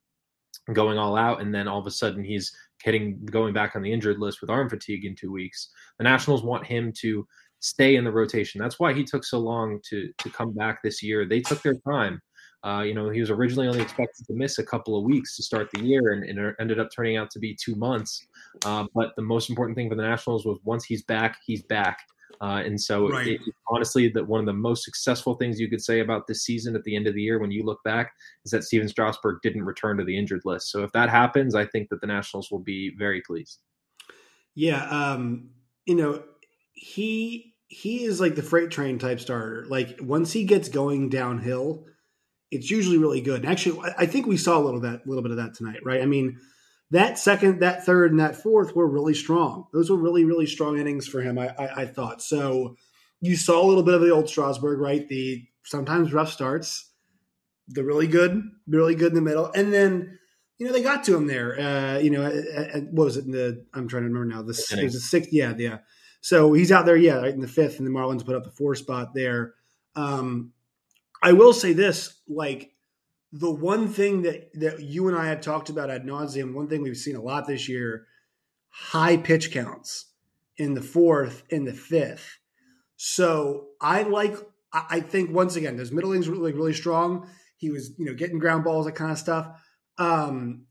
going 0.73 0.99
all 0.99 1.17
out, 1.17 1.41
and 1.41 1.55
then 1.55 1.69
all 1.69 1.79
of 1.79 1.87
a 1.87 1.91
sudden 1.91 2.23
he's 2.23 2.53
getting 2.85 3.25
going 3.27 3.53
back 3.53 3.75
on 3.75 3.83
the 3.83 3.93
injured 3.93 4.19
list 4.19 4.41
with 4.41 4.51
arm 4.51 4.69
fatigue 4.69 5.05
in 5.05 5.15
two 5.15 5.33
weeks. 5.33 5.71
The 5.99 6.05
Nationals 6.05 6.43
want 6.43 6.67
him 6.67 6.93
to 7.01 7.27
stay 7.61 7.97
in 7.97 8.05
the 8.05 8.13
rotation. 8.13 8.61
That's 8.61 8.79
why 8.79 8.93
he 8.93 9.05
took 9.05 9.25
so 9.25 9.39
long 9.39 9.81
to 9.89 10.11
to 10.19 10.31
come 10.31 10.55
back 10.55 10.83
this 10.83 11.03
year. 11.03 11.27
They 11.27 11.41
took 11.41 11.63
their 11.63 11.77
time. 11.89 12.21
Uh, 12.65 12.83
you 12.85 12.93
know, 12.93 13.09
he 13.09 13.21
was 13.21 13.31
originally 13.31 13.69
only 13.69 13.81
expected 13.81 14.27
to 14.27 14.33
miss 14.33 14.59
a 14.59 14.65
couple 14.65 14.97
of 14.97 15.05
weeks 15.05 15.37
to 15.37 15.43
start 15.43 15.69
the 15.73 15.81
year, 15.81 16.13
and, 16.13 16.25
and 16.25 16.39
it 16.39 16.57
ended 16.59 16.81
up 16.81 16.89
turning 16.95 17.17
out 17.17 17.31
to 17.31 17.39
be 17.39 17.55
two 17.55 17.75
months. 17.77 18.27
Uh, 18.65 18.85
but 18.95 19.15
the 19.17 19.23
most 19.23 19.49
important 19.49 19.77
thing 19.77 19.89
for 19.89 19.95
the 19.95 20.03
Nationals 20.03 20.45
was 20.45 20.59
once 20.65 20.85
he's 20.85 21.03
back, 21.05 21.37
he's 21.47 21.63
back. 21.63 22.01
Uh, 22.41 22.63
and 22.65 22.81
so, 22.81 23.09
right. 23.09 23.29
it, 23.29 23.41
honestly, 23.69 24.09
that 24.09 24.27
one 24.27 24.41
of 24.41 24.47
the 24.47 24.53
most 24.53 24.85
successful 24.85 25.35
things 25.35 25.59
you 25.59 25.69
could 25.69 25.83
say 25.83 26.01
about 26.01 26.27
this 26.27 26.45
season 26.45 26.77
at 26.77 26.85
the 26.85 26.95
end 26.95 27.07
of 27.07 27.15
the 27.15 27.23
year, 27.23 27.39
when 27.39 27.51
you 27.51 27.65
look 27.65 27.83
back, 27.85 28.13
is 28.45 28.51
that 28.51 28.65
Stephen 28.65 28.89
Strasburg 28.89 29.39
didn't 29.43 29.65
return 29.65 29.97
to 29.97 30.05
the 30.05 30.17
injured 30.17 30.43
list. 30.45 30.71
So, 30.71 30.83
if 30.83 30.93
that 30.93 31.11
happens, 31.11 31.55
I 31.55 31.65
think 31.65 31.89
that 31.89 32.01
the 32.01 32.07
Nationals 32.07 32.51
will 32.51 32.61
be 32.61 32.93
very 32.97 33.23
pleased. 33.23 33.59
Yeah, 34.55 34.85
um, 34.89 35.51
you 35.87 35.95
know, 35.95 36.23
he 36.75 37.55
he 37.69 38.05
is 38.05 38.21
like 38.21 38.35
the 38.35 38.43
freight 38.43 38.71
train 38.71 38.99
type 38.99 39.21
starter. 39.21 39.67
Like 39.69 39.99
once 40.01 40.33
he 40.33 40.45
gets 40.45 40.69
going 40.69 41.09
downhill, 41.09 41.87
it's 42.51 42.71
usually 42.71 42.99
really 42.99 43.21
good. 43.21 43.43
And 43.43 43.51
actually, 43.51 43.81
I 43.99 44.07
think 44.07 44.27
we 44.27 44.37
saw 44.37 44.59
a 44.59 44.65
little 44.65 44.81
that 44.81 45.07
little 45.07 45.23
bit 45.23 45.31
of 45.31 45.37
that 45.37 45.55
tonight, 45.55 45.81
right? 45.85 46.01
I 46.01 46.07
mean, 46.07 46.39
that 46.91 47.19
second, 47.19 47.61
that 47.61 47.85
third, 47.85 48.11
and 48.11 48.21
that 48.21 48.37
fourth 48.37 48.75
were 48.75 48.89
really 48.89 49.15
strong. 49.15 49.67
Those 49.73 49.91
were 49.91 49.97
really, 49.97 50.25
really 50.25 50.47
strong 50.47 50.79
innings 50.79 51.07
for 51.07 51.21
him. 51.21 51.39
I, 51.39 51.49
I, 51.49 51.83
I 51.83 51.87
thought 51.87 52.23
so. 52.23 52.77
You 53.21 53.37
saw 53.37 53.63
a 53.63 53.67
little 53.67 53.83
bit 53.83 53.95
of 53.95 54.01
the 54.01 54.11
old 54.11 54.29
Strasburg, 54.29 54.79
right? 54.79 55.07
The 55.07 55.45
sometimes 55.65 56.13
rough 56.13 56.33
starts, 56.33 56.91
the 57.69 57.85
really 57.85 58.07
good, 58.07 58.43
really 58.67 58.95
good 58.95 59.09
in 59.09 59.17
the 59.17 59.21
middle, 59.21 59.47
and 59.53 59.73
then 59.73 60.19
you 60.57 60.67
know 60.67 60.73
they 60.73 60.83
got 60.83 61.05
to 61.05 61.17
him 61.17 61.27
there. 61.27 61.59
Uh, 61.61 61.99
you 61.99 62.11
know, 62.11 62.25
at, 62.25 62.35
at, 62.35 62.85
what 62.93 63.05
was 63.05 63.17
it 63.17 63.27
in 63.27 63.33
the? 63.33 63.67
I'm 63.75 63.89
trying 63.89 64.05
to 64.05 64.09
remember 64.09 64.35
now. 64.35 64.43
The 64.43 64.53
it 64.79 64.85
was 64.85 64.95
the 64.95 65.01
sixth. 65.01 65.33
Yeah, 65.33 65.53
yeah. 65.59 65.79
So 66.21 66.53
he's 66.53 66.73
out 66.73 66.87
there, 66.87 66.97
yeah, 66.97 67.17
right 67.17 67.35
in 67.35 67.41
the 67.41 67.49
fifth, 67.49 67.79
and 67.79 67.87
the 67.87 67.91
Marlins 67.91 68.25
put 68.25 68.35
up 68.35 68.45
the 68.45 68.51
four 68.51 68.75
spot 68.75 69.15
there. 69.15 69.55
Um, 69.95 70.53
I 71.23 71.33
will 71.33 71.53
say 71.53 71.73
this, 71.73 72.21
like 72.29 72.73
the 73.33 73.51
one 73.51 73.89
thing 73.89 74.23
that 74.23 74.51
that 74.55 74.81
you 74.81 75.09
and 75.09 75.17
I 75.17 75.27
have 75.27 75.41
talked 75.41 75.69
about 75.69 75.91
ad 75.91 76.05
nauseum, 76.05 76.55
one 76.55 76.69
thing 76.69 76.83
we've 76.83 76.97
seen 76.97 77.17
a 77.17 77.23
lot 77.23 77.47
this 77.47 77.69
year, 77.69 78.07
high 78.69 79.17
pitch 79.17 79.51
counts 79.51 80.13
in 80.57 80.75
the 80.75 80.83
fourth, 80.83 81.43
in 81.51 81.65
the 81.65 81.73
fifth. 81.73 82.39
So 82.97 83.69
I 83.81 84.03
like. 84.03 84.37
I 84.73 85.01
think 85.01 85.31
once 85.31 85.57
again, 85.57 85.77
those 85.77 85.93
middle 85.93 86.13
innings 86.13 86.29
were 86.29 86.35
really, 86.35 86.53
really 86.53 86.75
strong. 86.75 87.29
He 87.57 87.71
was, 87.71 87.99
you 87.99 88.05
know, 88.05 88.15
getting 88.15 88.39
ground 88.39 88.65
balls, 88.65 88.85
that 88.85 88.93
kind 88.93 89.11
of 89.11 89.19
stuff. 89.19 89.49
Um, 89.97 90.67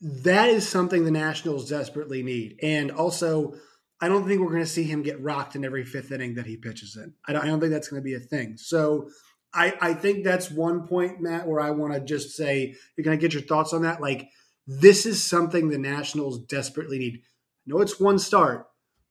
that 0.00 0.48
is 0.48 0.68
something 0.68 1.04
the 1.04 1.10
Nationals 1.10 1.68
desperately 1.68 2.22
need, 2.22 2.58
and 2.62 2.90
also. 2.90 3.54
I 3.98 4.08
don't 4.08 4.28
think 4.28 4.42
we're 4.42 4.50
going 4.50 4.60
to 4.60 4.66
see 4.66 4.82
him 4.82 5.02
get 5.02 5.22
rocked 5.22 5.56
in 5.56 5.64
every 5.64 5.82
fifth 5.82 6.12
inning 6.12 6.34
that 6.34 6.44
he 6.44 6.58
pitches 6.58 6.98
in. 7.02 7.14
I 7.26 7.32
don't, 7.32 7.42
I 7.42 7.46
don't 7.46 7.60
think 7.60 7.72
that's 7.72 7.88
going 7.88 8.02
to 8.02 8.04
be 8.04 8.12
a 8.12 8.20
thing. 8.20 8.58
So 8.58 9.08
I, 9.54 9.74
I 9.80 9.94
think 9.94 10.24
that's 10.24 10.50
one 10.50 10.86
point, 10.86 11.20
Matt, 11.20 11.46
where 11.46 11.60
I 11.60 11.70
want 11.70 11.94
to 11.94 12.00
just 12.00 12.36
say, 12.36 12.74
you're 12.96 13.04
going 13.04 13.18
to 13.18 13.20
get 13.20 13.32
your 13.32 13.42
thoughts 13.42 13.72
on 13.72 13.82
that. 13.82 14.00
Like, 14.00 14.28
this 14.66 15.06
is 15.06 15.22
something 15.22 15.68
the 15.68 15.78
Nationals 15.78 16.38
desperately 16.40 16.98
need. 16.98 17.22
No, 17.66 17.80
it's 17.80 17.98
one 17.98 18.18
start, 18.18 18.66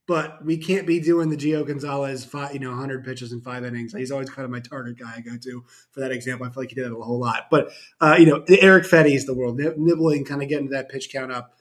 but 0.08 0.44
we 0.46 0.58
can't 0.58 0.86
be 0.86 1.00
doing 1.00 1.30
the 1.30 1.38
Gio 1.38 1.66
Gonzalez, 1.66 2.24
five, 2.26 2.54
you 2.54 2.60
know, 2.60 2.70
100 2.70 3.04
pitches 3.04 3.32
in 3.32 3.42
five 3.42 3.66
innings. 3.66 3.94
He's 3.94 4.12
always 4.12 4.30
kind 4.30 4.46
of 4.46 4.52
my 4.52 4.60
target 4.60 5.00
guy 5.00 5.14
I 5.18 5.22
go 5.22 5.38
to 5.38 5.64
for 5.92 6.02
that 6.02 6.12
example. 6.12 6.46
I 6.46 6.52
feel 6.52 6.64
like 6.64 6.70
he 6.70 6.76
did 6.76 6.86
that 6.86 6.96
a 6.96 7.02
whole 7.02 7.20
lot. 7.20 7.48
But, 7.50 7.72
uh, 8.00 8.16
you 8.20 8.26
know, 8.26 8.44
the 8.46 8.62
Erick 8.62 8.86
Fedde's 8.86 9.26
the 9.26 9.34
world, 9.34 9.58
nibbling, 9.58 10.26
kind 10.26 10.44
of 10.44 10.50
getting 10.50 10.70
that 10.70 10.90
pitch 10.90 11.12
count 11.12 11.32
up. 11.32 11.54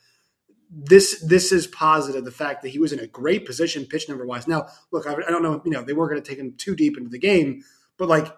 This 0.69 1.21
this 1.21 1.51
is 1.51 1.67
positive. 1.67 2.25
The 2.25 2.31
fact 2.31 2.63
that 2.63 2.69
he 2.69 2.79
was 2.79 2.91
in 2.91 2.99
a 2.99 3.07
great 3.07 3.45
position 3.45 3.85
pitch 3.85 4.09
number 4.09 4.25
wise. 4.25 4.47
Now, 4.47 4.67
look, 4.91 5.07
I, 5.07 5.13
I 5.13 5.31
don't 5.31 5.43
know. 5.43 5.61
You 5.63 5.71
know, 5.71 5.83
they 5.83 5.93
weren't 5.93 6.11
going 6.11 6.21
to 6.21 6.27
take 6.27 6.39
him 6.39 6.55
too 6.57 6.75
deep 6.75 6.97
into 6.97 7.09
the 7.09 7.19
game, 7.19 7.63
but 7.97 8.09
like 8.09 8.35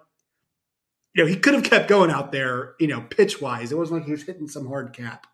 you 1.17 1.24
know, 1.24 1.27
he 1.27 1.36
could 1.36 1.55
have 1.55 1.63
kept 1.63 1.88
going 1.89 2.12
out 2.12 2.31
there, 2.31 2.75
you 2.79 2.86
know, 2.86 3.01
pitch 3.01 3.41
wise. 3.41 3.71
It 3.71 3.77
wasn't 3.77 4.00
like 4.00 4.05
he 4.05 4.12
was 4.12 4.21
hitting 4.21 4.47
some 4.47 4.67
hard 4.67 4.93
cap. 4.93 5.25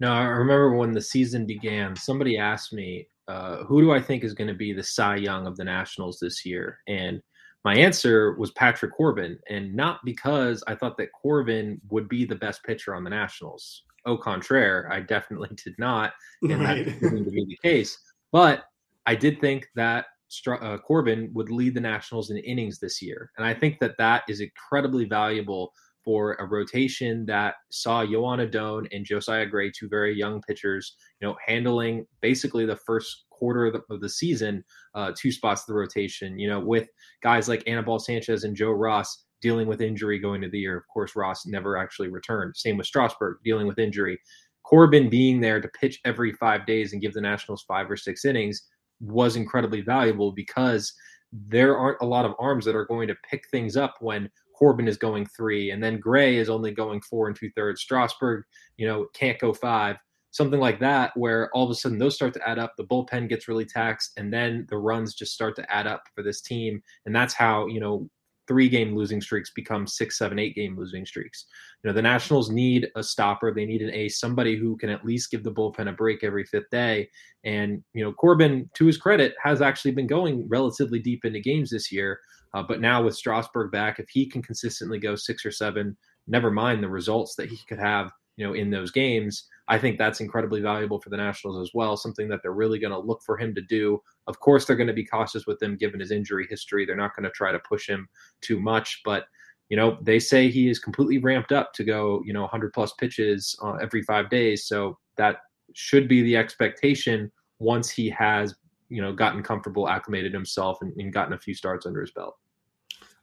No, 0.00 0.12
I 0.12 0.24
remember 0.24 0.74
when 0.74 0.90
the 0.90 1.00
season 1.00 1.46
began, 1.46 1.94
somebody 1.94 2.36
asked 2.36 2.72
me, 2.72 3.06
uh, 3.28 3.58
who 3.58 3.80
do 3.80 3.92
I 3.92 4.00
think 4.02 4.24
is 4.24 4.34
going 4.34 4.48
to 4.48 4.54
be 4.54 4.72
the 4.72 4.82
Cy 4.82 5.16
Young 5.16 5.46
of 5.46 5.56
the 5.56 5.62
Nationals 5.62 6.18
this 6.18 6.44
year? 6.44 6.80
And 6.88 7.22
my 7.64 7.76
answer 7.76 8.34
was 8.34 8.50
Patrick 8.50 8.92
Corbin, 8.92 9.38
and 9.48 9.72
not 9.72 10.00
because 10.04 10.64
I 10.66 10.74
thought 10.74 10.96
that 10.96 11.12
Corbin 11.12 11.80
would 11.88 12.08
be 12.08 12.24
the 12.24 12.34
best 12.34 12.64
pitcher 12.64 12.92
on 12.92 13.04
the 13.04 13.10
Nationals. 13.10 13.84
Au 14.04 14.18
contraire, 14.18 14.90
I 14.92 14.98
definitely 14.98 15.50
did 15.64 15.76
not, 15.78 16.12
and 16.42 16.60
right. 16.60 16.84
that 16.86 17.00
to 17.00 17.30
be 17.30 17.44
the 17.44 17.58
case. 17.62 17.96
But 18.32 18.64
I 19.06 19.14
did 19.14 19.40
think 19.40 19.68
that 19.76 20.06
uh, 20.48 20.78
Corbin 20.78 21.30
would 21.34 21.50
lead 21.50 21.74
the 21.74 21.80
Nationals 21.80 22.30
in 22.30 22.38
innings 22.38 22.78
this 22.78 23.02
year. 23.02 23.30
And 23.36 23.46
I 23.46 23.54
think 23.54 23.78
that 23.80 23.96
that 23.98 24.22
is 24.28 24.40
incredibly 24.40 25.04
valuable 25.04 25.72
for 26.04 26.34
a 26.34 26.44
rotation 26.44 27.24
that 27.26 27.54
saw 27.70 28.04
Joan 28.04 28.40
Adon 28.40 28.88
and 28.92 29.04
Josiah 29.04 29.46
Gray, 29.46 29.70
two 29.70 29.88
very 29.88 30.16
young 30.16 30.40
pitchers, 30.42 30.96
you 31.20 31.28
know, 31.28 31.36
handling 31.46 32.06
basically 32.20 32.66
the 32.66 32.76
first 32.76 33.24
quarter 33.30 33.66
of 33.66 33.74
the, 33.74 33.82
of 33.94 34.00
the 34.00 34.08
season, 34.08 34.64
uh, 34.94 35.12
two 35.16 35.30
spots 35.30 35.62
of 35.62 35.66
the 35.68 35.74
rotation, 35.74 36.38
you 36.38 36.48
know, 36.48 36.60
with 36.60 36.88
guys 37.22 37.48
like 37.48 37.62
Anibal 37.66 37.98
Sanchez 37.98 38.44
and 38.44 38.56
Joe 38.56 38.72
Ross 38.72 39.24
dealing 39.40 39.66
with 39.66 39.80
injury 39.80 40.18
going 40.18 40.40
to 40.40 40.48
the 40.48 40.58
year. 40.58 40.76
Of 40.76 40.86
course, 40.92 41.16
Ross 41.16 41.46
never 41.46 41.76
actually 41.76 42.08
returned. 42.08 42.56
Same 42.56 42.76
with 42.76 42.86
Strasburg 42.86 43.38
dealing 43.44 43.66
with 43.66 43.78
injury. 43.78 44.18
Corbin 44.64 45.10
being 45.10 45.40
there 45.40 45.60
to 45.60 45.68
pitch 45.68 46.00
every 46.04 46.32
five 46.32 46.66
days 46.66 46.92
and 46.92 47.02
give 47.02 47.12
the 47.12 47.20
Nationals 47.20 47.64
five 47.66 47.90
or 47.90 47.96
six 47.96 48.24
innings 48.24 48.62
was 49.02 49.36
incredibly 49.36 49.82
valuable 49.82 50.32
because 50.32 50.94
there 51.32 51.76
aren't 51.76 52.00
a 52.00 52.06
lot 52.06 52.24
of 52.24 52.34
arms 52.38 52.64
that 52.64 52.76
are 52.76 52.86
going 52.86 53.08
to 53.08 53.16
pick 53.28 53.42
things 53.50 53.76
up 53.76 53.96
when 54.00 54.30
Corbin 54.54 54.86
is 54.86 54.96
going 54.96 55.26
three 55.26 55.70
and 55.70 55.82
then 55.82 55.98
Gray 55.98 56.36
is 56.36 56.48
only 56.48 56.70
going 56.70 57.00
four 57.02 57.26
and 57.26 57.36
two 57.36 57.50
thirds. 57.56 57.80
Strasburg, 57.80 58.44
you 58.76 58.86
know, 58.86 59.06
can't 59.14 59.38
go 59.38 59.52
five. 59.52 59.96
Something 60.30 60.60
like 60.60 60.80
that, 60.80 61.12
where 61.14 61.50
all 61.52 61.64
of 61.64 61.70
a 61.70 61.74
sudden 61.74 61.98
those 61.98 62.14
start 62.14 62.32
to 62.34 62.48
add 62.48 62.58
up, 62.58 62.72
the 62.78 62.84
bullpen 62.84 63.28
gets 63.28 63.48
really 63.48 63.66
taxed, 63.66 64.12
and 64.16 64.32
then 64.32 64.66
the 64.70 64.78
runs 64.78 65.14
just 65.14 65.34
start 65.34 65.56
to 65.56 65.70
add 65.70 65.86
up 65.86 66.04
for 66.14 66.22
this 66.22 66.40
team. 66.40 66.80
And 67.04 67.14
that's 67.14 67.34
how, 67.34 67.66
you 67.66 67.80
know, 67.80 68.08
three 68.48 68.68
game 68.68 68.96
losing 68.96 69.20
streaks 69.20 69.50
become 69.54 69.86
six, 69.86 70.18
seven, 70.18 70.38
eight 70.38 70.54
game 70.54 70.76
losing 70.76 71.06
streaks. 71.06 71.46
You 71.82 71.90
know, 71.90 71.94
the 71.94 72.02
Nationals 72.02 72.50
need 72.50 72.88
a 72.96 73.02
stopper. 73.02 73.52
They 73.52 73.66
need 73.66 73.82
an 73.82 73.92
ace, 73.92 74.18
somebody 74.18 74.56
who 74.56 74.76
can 74.76 74.90
at 74.90 75.04
least 75.04 75.30
give 75.30 75.44
the 75.44 75.52
bullpen 75.52 75.88
a 75.88 75.92
break 75.92 76.24
every 76.24 76.44
fifth 76.44 76.70
day. 76.70 77.08
And, 77.44 77.82
you 77.94 78.04
know, 78.04 78.12
Corbin, 78.12 78.68
to 78.74 78.86
his 78.86 78.96
credit, 78.96 79.34
has 79.42 79.62
actually 79.62 79.92
been 79.92 80.06
going 80.06 80.48
relatively 80.48 80.98
deep 80.98 81.24
into 81.24 81.40
games 81.40 81.70
this 81.70 81.90
year. 81.90 82.20
Uh, 82.54 82.62
but 82.62 82.80
now 82.80 83.02
with 83.02 83.16
Strasburg 83.16 83.72
back, 83.72 83.98
if 83.98 84.08
he 84.10 84.28
can 84.28 84.42
consistently 84.42 84.98
go 84.98 85.14
six 85.16 85.46
or 85.46 85.50
seven, 85.50 85.96
never 86.26 86.50
mind 86.50 86.82
the 86.82 86.88
results 86.88 87.34
that 87.36 87.48
he 87.48 87.58
could 87.68 87.78
have, 87.78 88.10
you 88.36 88.46
know, 88.46 88.54
in 88.54 88.70
those 88.70 88.90
games, 88.90 89.44
I 89.68 89.78
think 89.78 89.96
that's 89.96 90.20
incredibly 90.20 90.60
valuable 90.60 91.00
for 91.00 91.10
the 91.10 91.16
Nationals 91.16 91.60
as 91.60 91.72
well. 91.72 91.96
Something 91.96 92.28
that 92.28 92.40
they're 92.42 92.52
really 92.52 92.78
going 92.78 92.92
to 92.92 92.98
look 92.98 93.22
for 93.24 93.38
him 93.38 93.54
to 93.54 93.60
do. 93.60 94.00
Of 94.26 94.40
course, 94.40 94.64
they're 94.64 94.76
going 94.76 94.88
to 94.88 94.92
be 94.92 95.04
cautious 95.04 95.46
with 95.46 95.62
him 95.62 95.76
given 95.76 96.00
his 96.00 96.10
injury 96.10 96.46
history. 96.48 96.84
They're 96.84 96.96
not 96.96 97.14
going 97.14 97.24
to 97.24 97.30
try 97.30 97.52
to 97.52 97.60
push 97.60 97.88
him 97.88 98.08
too 98.40 98.60
much, 98.60 99.00
but 99.04 99.24
you 99.68 99.76
know 99.76 99.96
they 100.02 100.18
say 100.18 100.50
he 100.50 100.68
is 100.68 100.78
completely 100.78 101.18
ramped 101.18 101.52
up 101.52 101.72
to 101.74 101.84
go 101.84 102.22
you 102.26 102.32
know 102.32 102.42
100 102.42 102.74
plus 102.74 102.92
pitches 102.94 103.56
uh, 103.62 103.74
every 103.74 104.02
five 104.02 104.28
days. 104.28 104.66
So 104.66 104.98
that 105.16 105.36
should 105.74 106.08
be 106.08 106.22
the 106.22 106.36
expectation 106.36 107.30
once 107.58 107.88
he 107.88 108.10
has 108.10 108.54
you 108.88 109.00
know 109.00 109.12
gotten 109.12 109.42
comfortable, 109.42 109.88
acclimated 109.88 110.34
himself, 110.34 110.78
and, 110.82 110.92
and 110.96 111.12
gotten 111.12 111.34
a 111.34 111.38
few 111.38 111.54
starts 111.54 111.86
under 111.86 112.00
his 112.00 112.10
belt. 112.10 112.36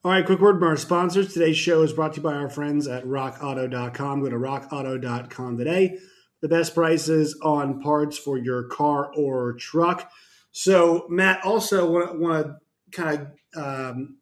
All 0.05 0.13
right, 0.13 0.25
quick 0.25 0.39
word 0.39 0.59
from 0.59 0.69
our 0.69 0.77
sponsors. 0.77 1.33
Today's 1.33 1.57
show 1.57 1.81
is 1.81 1.91
brought 1.91 2.13
to 2.13 2.21
you 2.21 2.23
by 2.23 2.33
our 2.33 2.49
friends 2.49 2.87
at 2.87 3.03
rockauto.com. 3.03 4.21
Go 4.21 4.29
to 4.29 4.37
rockauto.com 4.37 5.57
today 5.57 5.99
the 6.41 6.47
best 6.47 6.73
prices 6.73 7.37
on 7.41 7.81
parts 7.81 8.17
for 8.17 8.37
your 8.37 8.63
car 8.63 9.11
or 9.15 9.53
truck. 9.53 10.09
So, 10.51 11.05
Matt, 11.09 11.43
also 11.45 11.89
want, 11.89 12.47
to 12.47 12.55
kind 12.91 13.27
of 13.55 13.63
um, 13.91 14.17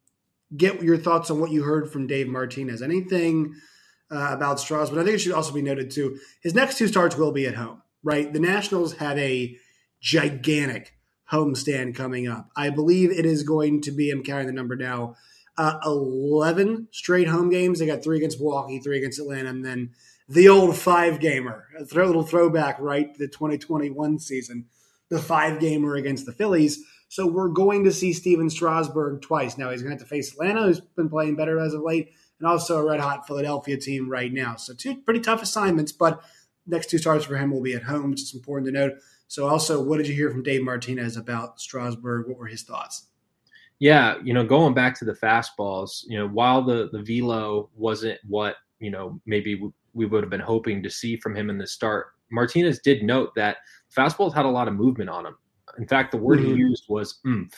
get 0.56 0.82
your 0.82 0.98
thoughts 0.98 1.30
on 1.30 1.40
what 1.40 1.52
you 1.52 1.64
heard 1.64 1.92
from 1.92 2.08
Dave 2.08 2.28
Martinez. 2.28 2.82
Anything 2.82 3.54
uh, 4.12 4.30
about 4.32 4.60
Strasburg? 4.60 4.96
But 4.96 5.02
I 5.02 5.06
think 5.06 5.16
it 5.16 5.20
should 5.20 5.34
also 5.34 5.54
be 5.54 5.62
noted 5.62 5.92
too. 5.92 6.18
His 6.42 6.54
next 6.54 6.78
two 6.78 6.88
starts 6.88 7.16
will 7.16 7.32
be 7.32 7.46
at 7.46 7.56
home, 7.56 7.82
right? 8.04 8.32
The 8.32 8.40
Nationals 8.40 8.96
have 8.98 9.18
a 9.18 9.56
gigantic 10.02 10.94
homestand 11.32 11.96
coming 11.96 12.28
up. 12.28 12.50
I 12.56 12.70
believe 12.70 13.12
it 13.12 13.26
is 13.26 13.44
going 13.44 13.82
to 13.82 13.92
be. 13.92 14.10
I'm 14.12 14.24
carrying 14.24 14.48
the 14.48 14.54
number 14.54 14.76
now. 14.76 15.16
Uh, 15.58 15.80
11 15.86 16.88
straight 16.92 17.28
home 17.28 17.50
games. 17.50 17.80
They 17.80 17.88
got 17.88 18.04
three 18.04 18.18
against 18.18 18.40
Milwaukee, 18.40 18.80
three 18.80 19.00
against 19.00 19.20
Atlanta, 19.20 19.50
and 19.50 19.66
then 19.66 19.92
the 20.29 20.50
old 20.50 20.75
five 20.75 21.19
gamer, 21.19 21.65
a 21.79 21.84
little 21.84 22.24
throwback, 22.24 22.79
right? 22.79 23.17
The 23.17 23.27
2021 23.27 24.19
season, 24.19 24.65
the 25.10 25.19
five 25.19 25.60
gamer 25.60 25.96
against 25.96 26.25
the 26.25 26.34
Phillies. 26.34 26.84
So 27.10 27.25
we're 27.25 27.50
going 27.50 27.86
to 27.86 27.91
see 27.91 28.12
Stephen 28.12 28.50
Strasburg 28.50 29.22
twice. 29.22 29.57
Now 29.57 29.72
he's 29.72 29.81
going 29.81 29.98
to 29.98 30.01
have 30.01 30.07
to 30.07 30.10
face 30.10 30.34
Atlanta, 30.34 30.63
who's 30.63 30.81
been 30.81 31.10
playing 31.10 31.38
better 31.38 31.60
as 31.60 31.74
of 31.74 31.81
late, 31.81 32.12
and 32.39 32.48
also 32.48 32.77
a 32.77 32.84
red 32.84 33.00
hot 33.00 33.25
Philadelphia 33.25 33.77
team 33.77 34.10
right 34.10 34.31
now. 34.31 34.55
So 34.55 34.74
two 34.74 34.98
pretty 34.98 35.22
tough 35.22 35.41
assignments, 35.41 35.93
but 35.93 36.22
next 36.65 36.89
two 36.89 36.98
starts 36.98 37.25
for 37.25 37.38
him 37.38 37.51
will 37.51 37.62
be 37.62 37.74
at 37.74 37.84
home, 37.84 38.12
which 38.12 38.22
is 38.22 38.36
important 38.36 38.67
to 38.67 38.74
note. 38.74 38.93
So 39.29 39.48
also, 39.48 39.81
what 39.81 39.98
did 39.98 40.07
you 40.07 40.13
hear 40.13 40.29
from 40.29 40.43
Dave 40.43 40.63
Martinez 40.63 41.17
about 41.17 41.60
Strasburg? 41.60 42.27
What 42.27 42.38
were 42.38 42.48
his 42.48 42.63
thoughts? 42.63 43.07
Yeah, 43.79 44.15
you 44.24 44.34
know, 44.34 44.46
going 44.46 44.74
back 44.74 44.98
to 45.00 45.05
the 45.05 45.13
fastballs, 45.13 46.03
you 46.07 46.17
know, 46.17 46.27
while 46.27 46.63
the 46.63 46.89
the 46.91 47.03
velo 47.03 47.69
wasn't 47.75 48.19
what 48.27 48.55
you 48.79 48.89
know 48.89 49.19
maybe 49.25 49.62
we 49.98 50.06
would 50.06 50.24
have 50.24 50.30
been 50.30 50.39
hoping 50.39 50.82
to 50.84 50.89
see 50.89 51.18
from 51.18 51.36
him 51.36 51.50
in 51.50 51.58
the 51.58 51.68
start, 51.68 52.08
Martinez 52.32 52.80
did 52.80 53.04
note 53.04 53.34
that 53.36 53.58
fastballs 53.96 54.34
had 54.34 54.46
a 54.46 54.50
lot 54.50 54.68
of 54.68 54.75
movement 54.75 55.10
on 55.10 55.24
them. 55.24 55.38
In 55.77 55.88
fact, 55.88 56.12
the 56.12 56.18
word 56.18 56.39
mm-hmm. 56.39 56.54
he 56.54 56.60
used 56.60 56.86
was 56.88 57.20
oomph 57.25 57.54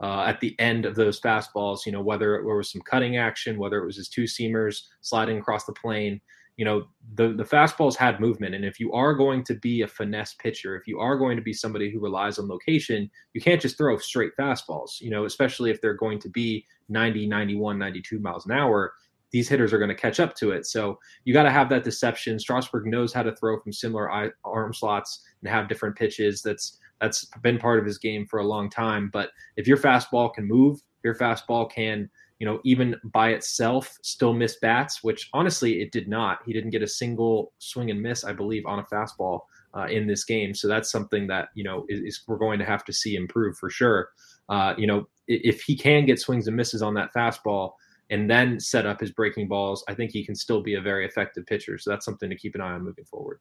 uh, 0.00 0.22
at 0.22 0.40
the 0.40 0.54
end 0.58 0.84
of 0.84 0.94
those 0.94 1.20
fastballs. 1.20 1.86
You 1.86 1.92
know, 1.92 2.02
whether 2.02 2.36
it 2.36 2.44
was 2.44 2.70
some 2.70 2.82
cutting 2.82 3.18
action, 3.18 3.58
whether 3.58 3.78
it 3.78 3.86
was 3.86 3.96
his 3.96 4.08
two 4.08 4.24
seamers 4.24 4.82
sliding 5.00 5.38
across 5.38 5.64
the 5.64 5.72
plane. 5.72 6.20
You 6.56 6.64
know, 6.64 6.86
the 7.14 7.34
the 7.34 7.44
fastballs 7.44 7.96
had 7.96 8.18
movement, 8.18 8.54
and 8.54 8.64
if 8.64 8.80
you 8.80 8.90
are 8.92 9.12
going 9.12 9.44
to 9.44 9.54
be 9.54 9.82
a 9.82 9.88
finesse 9.88 10.34
pitcher, 10.34 10.74
if 10.74 10.86
you 10.86 10.98
are 10.98 11.18
going 11.18 11.36
to 11.36 11.42
be 11.42 11.52
somebody 11.52 11.90
who 11.90 12.00
relies 12.00 12.38
on 12.38 12.48
location, 12.48 13.10
you 13.34 13.42
can't 13.42 13.60
just 13.60 13.76
throw 13.76 13.98
straight 13.98 14.32
fastballs. 14.40 15.00
You 15.00 15.10
know, 15.10 15.26
especially 15.26 15.70
if 15.70 15.82
they're 15.82 15.94
going 15.94 16.18
to 16.20 16.30
be 16.30 16.64
90, 16.88 17.26
91, 17.26 17.78
92 17.78 18.18
miles 18.20 18.46
an 18.46 18.52
hour 18.52 18.94
these 19.32 19.48
hitters 19.48 19.72
are 19.72 19.78
going 19.78 19.88
to 19.88 19.94
catch 19.94 20.20
up 20.20 20.34
to 20.36 20.50
it. 20.52 20.66
So 20.66 20.98
you 21.24 21.32
got 21.32 21.44
to 21.44 21.50
have 21.50 21.68
that 21.70 21.84
deception. 21.84 22.38
Strasburg 22.38 22.86
knows 22.86 23.12
how 23.12 23.22
to 23.22 23.34
throw 23.36 23.60
from 23.60 23.72
similar 23.72 24.32
arm 24.44 24.72
slots 24.72 25.22
and 25.42 25.50
have 25.50 25.68
different 25.68 25.96
pitches. 25.96 26.42
That's 26.42 26.78
that's 27.00 27.26
been 27.42 27.58
part 27.58 27.78
of 27.78 27.84
his 27.84 27.98
game 27.98 28.26
for 28.26 28.38
a 28.38 28.46
long 28.46 28.70
time. 28.70 29.10
But 29.12 29.30
if 29.56 29.66
your 29.66 29.76
fastball 29.76 30.32
can 30.32 30.46
move, 30.46 30.80
your 31.04 31.14
fastball 31.14 31.70
can, 31.70 32.08
you 32.38 32.46
know, 32.46 32.60
even 32.64 32.96
by 33.04 33.30
itself 33.30 33.96
still 34.02 34.32
miss 34.32 34.56
bats, 34.60 35.02
which 35.02 35.28
honestly 35.34 35.82
it 35.82 35.92
did 35.92 36.08
not. 36.08 36.38
He 36.46 36.52
didn't 36.52 36.70
get 36.70 36.82
a 36.82 36.88
single 36.88 37.52
swing 37.58 37.90
and 37.90 38.00
miss, 38.00 38.24
I 38.24 38.32
believe, 38.32 38.64
on 38.66 38.78
a 38.78 38.84
fastball 38.84 39.40
uh, 39.76 39.86
in 39.86 40.06
this 40.06 40.24
game. 40.24 40.54
So 40.54 40.68
that's 40.68 40.90
something 40.90 41.26
that 41.26 41.48
you 41.54 41.64
know 41.64 41.84
is, 41.88 42.00
is, 42.00 42.22
we're 42.26 42.38
going 42.38 42.58
to 42.58 42.64
have 42.64 42.84
to 42.86 42.92
see 42.92 43.16
improve 43.16 43.58
for 43.58 43.68
sure. 43.68 44.08
Uh, 44.48 44.74
you 44.78 44.86
know, 44.86 45.06
if 45.26 45.62
he 45.62 45.76
can 45.76 46.06
get 46.06 46.20
swings 46.20 46.46
and 46.46 46.56
misses 46.56 46.82
on 46.82 46.94
that 46.94 47.10
fastball 47.14 47.72
and 48.10 48.30
then 48.30 48.60
set 48.60 48.86
up 48.86 49.00
his 49.00 49.10
breaking 49.10 49.48
balls, 49.48 49.84
I 49.88 49.94
think 49.94 50.12
he 50.12 50.24
can 50.24 50.34
still 50.34 50.62
be 50.62 50.74
a 50.74 50.80
very 50.80 51.06
effective 51.06 51.46
pitcher. 51.46 51.78
So 51.78 51.90
that's 51.90 52.04
something 52.04 52.30
to 52.30 52.36
keep 52.36 52.54
an 52.54 52.60
eye 52.60 52.72
on 52.72 52.84
moving 52.84 53.04
forward. 53.04 53.40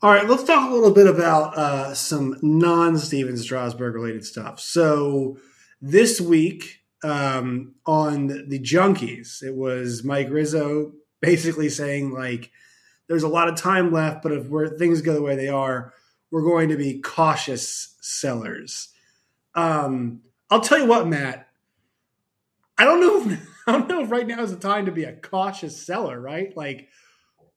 All 0.00 0.12
right, 0.12 0.28
let's 0.28 0.44
talk 0.44 0.70
a 0.70 0.72
little 0.72 0.92
bit 0.92 1.08
about 1.08 1.58
uh, 1.58 1.92
some 1.92 2.36
non 2.40 2.96
Stephen 2.98 3.36
Strasburg 3.36 3.94
related 3.94 4.24
stuff. 4.24 4.60
So 4.60 5.38
this 5.82 6.20
week 6.20 6.82
um, 7.02 7.74
on 7.84 8.28
the 8.28 8.60
Junkies, 8.60 9.42
it 9.42 9.56
was 9.56 10.04
Mike 10.04 10.30
Rizzo 10.30 10.92
basically 11.20 11.68
saying 11.68 12.12
like, 12.12 12.52
"There's 13.08 13.24
a 13.24 13.28
lot 13.28 13.48
of 13.48 13.56
time 13.56 13.90
left, 13.90 14.22
but 14.22 14.30
if 14.30 14.46
things 14.78 15.02
go 15.02 15.14
the 15.14 15.22
way 15.22 15.34
they 15.34 15.48
are, 15.48 15.92
we're 16.30 16.42
going 16.42 16.68
to 16.68 16.76
be 16.76 17.00
cautious 17.00 17.96
sellers." 18.00 18.90
Um, 19.56 20.20
I'll 20.48 20.60
tell 20.60 20.78
you 20.78 20.86
what, 20.86 21.08
Matt. 21.08 21.47
I 22.78 22.84
don't 22.84 23.00
know. 23.00 23.32
If, 23.32 23.48
I 23.66 23.72
don't 23.72 23.88
know 23.88 24.02
if 24.02 24.10
right 24.10 24.26
now 24.26 24.42
is 24.42 24.50
the 24.54 24.60
time 24.60 24.86
to 24.86 24.92
be 24.92 25.04
a 25.04 25.12
cautious 25.12 25.84
seller, 25.84 26.18
right? 26.18 26.56
Like 26.56 26.88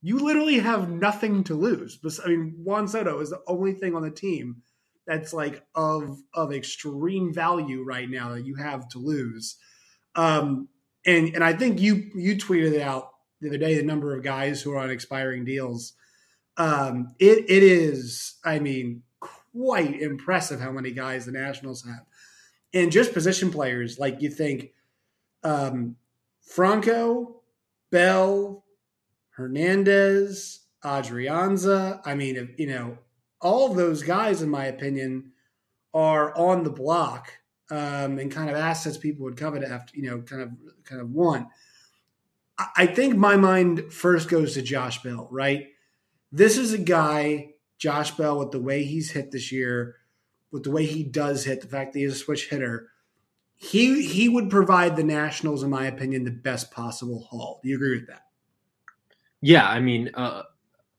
you 0.01 0.19
literally 0.19 0.59
have 0.59 0.89
nothing 0.89 1.43
to 1.45 1.55
lose. 1.55 1.99
I 2.23 2.27
mean, 2.27 2.55
Juan 2.57 2.87
Soto 2.87 3.19
is 3.19 3.29
the 3.29 3.41
only 3.47 3.73
thing 3.73 3.95
on 3.95 4.01
the 4.01 4.11
team 4.11 4.63
that's 5.07 5.33
like 5.33 5.63
of 5.75 6.19
of 6.33 6.51
extreme 6.51 7.33
value 7.33 7.83
right 7.83 8.09
now 8.09 8.33
that 8.33 8.45
you 8.45 8.55
have 8.55 8.87
to 8.89 8.99
lose. 8.99 9.57
Um, 10.15 10.67
and 11.05 11.33
and 11.35 11.43
I 11.43 11.53
think 11.53 11.79
you 11.79 12.09
you 12.15 12.35
tweeted 12.35 12.79
out 12.79 13.11
the 13.39 13.49
other 13.49 13.57
day 13.57 13.75
the 13.75 13.83
number 13.83 14.15
of 14.15 14.23
guys 14.23 14.61
who 14.61 14.73
are 14.73 14.79
on 14.79 14.89
expiring 14.89 15.45
deals. 15.45 15.93
Um, 16.57 17.15
it 17.19 17.49
it 17.49 17.63
is, 17.63 18.35
I 18.43 18.59
mean, 18.59 19.03
quite 19.19 20.01
impressive 20.01 20.59
how 20.59 20.71
many 20.71 20.91
guys 20.91 21.25
the 21.25 21.31
Nationals 21.31 21.85
have, 21.85 22.05
and 22.73 22.91
just 22.91 23.13
position 23.13 23.51
players 23.51 23.97
like 23.99 24.21
you 24.21 24.29
think 24.29 24.71
um, 25.43 25.95
Franco, 26.41 27.41
Bell, 27.91 28.63
Hernandez, 29.31 30.61
Adrianza. 30.83 32.01
I 32.05 32.15
mean, 32.15 32.55
you 32.57 32.67
know, 32.67 32.97
all 33.41 33.73
those 33.73 34.03
guys, 34.03 34.41
in 34.41 34.49
my 34.49 34.65
opinion, 34.65 35.31
are 35.93 36.35
on 36.37 36.63
the 36.63 36.69
block 36.69 37.31
um, 37.69 38.19
and 38.19 38.31
kind 38.31 38.49
of 38.49 38.55
assets 38.55 38.97
people 38.97 39.23
would 39.23 39.37
covet 39.37 39.63
after, 39.63 39.95
you 39.95 40.09
know, 40.09 40.21
kind 40.21 40.41
of 40.41 40.49
kind 40.83 41.01
of 41.01 41.11
want. 41.11 41.47
I 42.75 42.85
think 42.85 43.15
my 43.15 43.37
mind 43.37 43.91
first 43.91 44.29
goes 44.29 44.53
to 44.53 44.61
Josh 44.61 45.01
Bell, 45.01 45.27
right? 45.31 45.69
This 46.31 46.57
is 46.57 46.73
a 46.73 46.77
guy, 46.77 47.53
Josh 47.79 48.11
Bell, 48.11 48.37
with 48.37 48.51
the 48.51 48.61
way 48.61 48.83
he's 48.83 49.11
hit 49.11 49.31
this 49.31 49.51
year, 49.51 49.95
with 50.51 50.63
the 50.63 50.71
way 50.71 50.85
he 50.85 51.03
does 51.03 51.45
hit, 51.45 51.61
the 51.61 51.67
fact 51.67 51.93
that 51.93 51.99
he's 51.99 52.13
a 52.13 52.15
switch 52.15 52.49
hitter 52.49 52.90
he 53.61 54.01
he 54.01 54.27
would 54.27 54.49
provide 54.49 54.95
the 54.95 55.03
Nationals, 55.03 55.61
in 55.61 55.69
my 55.69 55.85
opinion, 55.85 56.23
the 56.23 56.31
best 56.31 56.71
possible 56.71 57.27
haul. 57.29 57.59
Do 57.61 57.69
you 57.69 57.75
agree 57.75 57.99
with 57.99 58.07
that? 58.07 58.23
Yeah, 59.39 59.69
I 59.69 59.79
mean, 59.79 60.09
uh, 60.15 60.43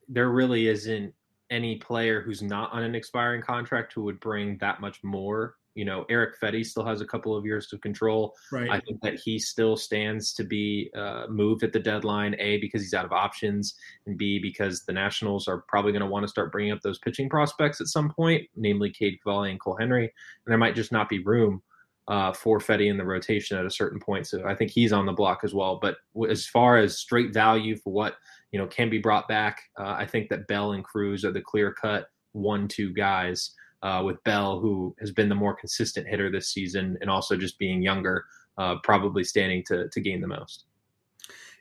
there 0.09 0.31
really 0.31 0.69
isn't 0.69 1.13
any 1.51 1.77
player 1.77 2.23
who's 2.23 2.41
not 2.41 2.73
on 2.73 2.85
an 2.85 2.95
expiring 2.95 3.43
contract 3.43 3.93
who 3.93 4.05
would 4.05 4.21
bring 4.21 4.59
that 4.59 4.81
much 4.81 5.03
more. 5.03 5.57
You 5.75 5.85
know, 5.85 6.05
Erick 6.09 6.39
Fedde 6.41 6.65
still 6.65 6.85
has 6.85 7.01
a 7.01 7.05
couple 7.05 7.37
of 7.37 7.45
years 7.45 7.67
to 7.69 7.79
control. 7.79 8.33
Right. 8.53 8.71
I 8.71 8.79
think 8.79 9.01
that 9.03 9.19
he 9.19 9.41
still 9.41 9.77
stands 9.77 10.33
to 10.35 10.45
be 10.45 10.89
uh, 10.95 11.27
moved 11.29 11.65
at 11.65 11.73
the 11.73 11.81
deadline. 11.81 12.37
A 12.39 12.59
because 12.59 12.81
he's 12.81 12.95
out 12.95 13.05
of 13.05 13.13
options, 13.13 13.75
and 14.07 14.17
B 14.17 14.39
because 14.39 14.85
the 14.85 14.93
Nationals 14.93 15.49
are 15.49 15.65
probably 15.67 15.91
going 15.91 16.03
to 16.03 16.09
want 16.09 16.23
to 16.23 16.29
start 16.29 16.53
bringing 16.53 16.71
up 16.71 16.81
those 16.83 17.01
pitching 17.01 17.29
prospects 17.29 17.81
at 17.81 17.89
some 17.89 18.09
point, 18.09 18.49
namely 18.55 18.91
Cade 18.91 19.19
Cavalli 19.21 19.51
and 19.51 19.59
Cole 19.59 19.77
Henry, 19.81 20.05
and 20.05 20.51
there 20.51 20.59
might 20.59 20.77
just 20.77 20.93
not 20.93 21.09
be 21.09 21.19
room 21.25 21.61
uh, 22.09 22.33
for 22.33 22.59
Fedde 22.59 22.89
in 22.89 22.97
the 22.97 23.05
rotation 23.05 23.59
at 23.59 23.67
a 23.67 23.71
certain 23.71 24.01
point. 24.01 24.27
So 24.27 24.45
I 24.47 24.55
think 24.55 24.71
he's 24.71 24.93
on 24.93 25.07
the 25.07 25.13
block 25.13 25.41
as 25.45 25.55
well. 25.55 25.79
But 25.81 25.97
as 26.29 26.47
far 26.47 26.77
as 26.79 26.99
straight 26.99 27.33
value 27.33 27.77
for 27.77 27.93
what 27.93 28.17
you 28.51 28.59
know 28.59 28.67
can 28.67 28.91
be 28.91 28.99
brought 28.99 29.29
back, 29.29 29.63
uh, 29.79 29.95
I 29.99 30.07
think 30.07 30.29
that 30.31 30.49
Bell 30.49 30.73
and 30.73 30.85
Cruz 30.85 31.25
are 31.25 31.33
the 31.33 31.41
clear 31.41 31.73
cut 31.73 32.07
one-two 32.33 32.93
guys. 32.93 33.53
Uh, 33.83 34.01
with 34.01 34.23
Bell, 34.23 34.61
who 34.61 34.95
has 35.01 35.11
been 35.11 35.29
the 35.29 35.35
more 35.35 35.57
consistent 35.57 36.07
hitter 36.07 36.31
this 36.31 36.51
season, 36.51 36.97
and 37.01 37.11
also 37.11 37.37
just 37.37 37.59
being 37.59 37.83
younger, 37.83 38.25
uh, 38.57 38.77
probably 38.85 39.25
standing 39.25 39.65
to 39.67 39.89
to 39.89 40.01
gain 40.01 40.21
the 40.21 40.29
most. 40.29 40.67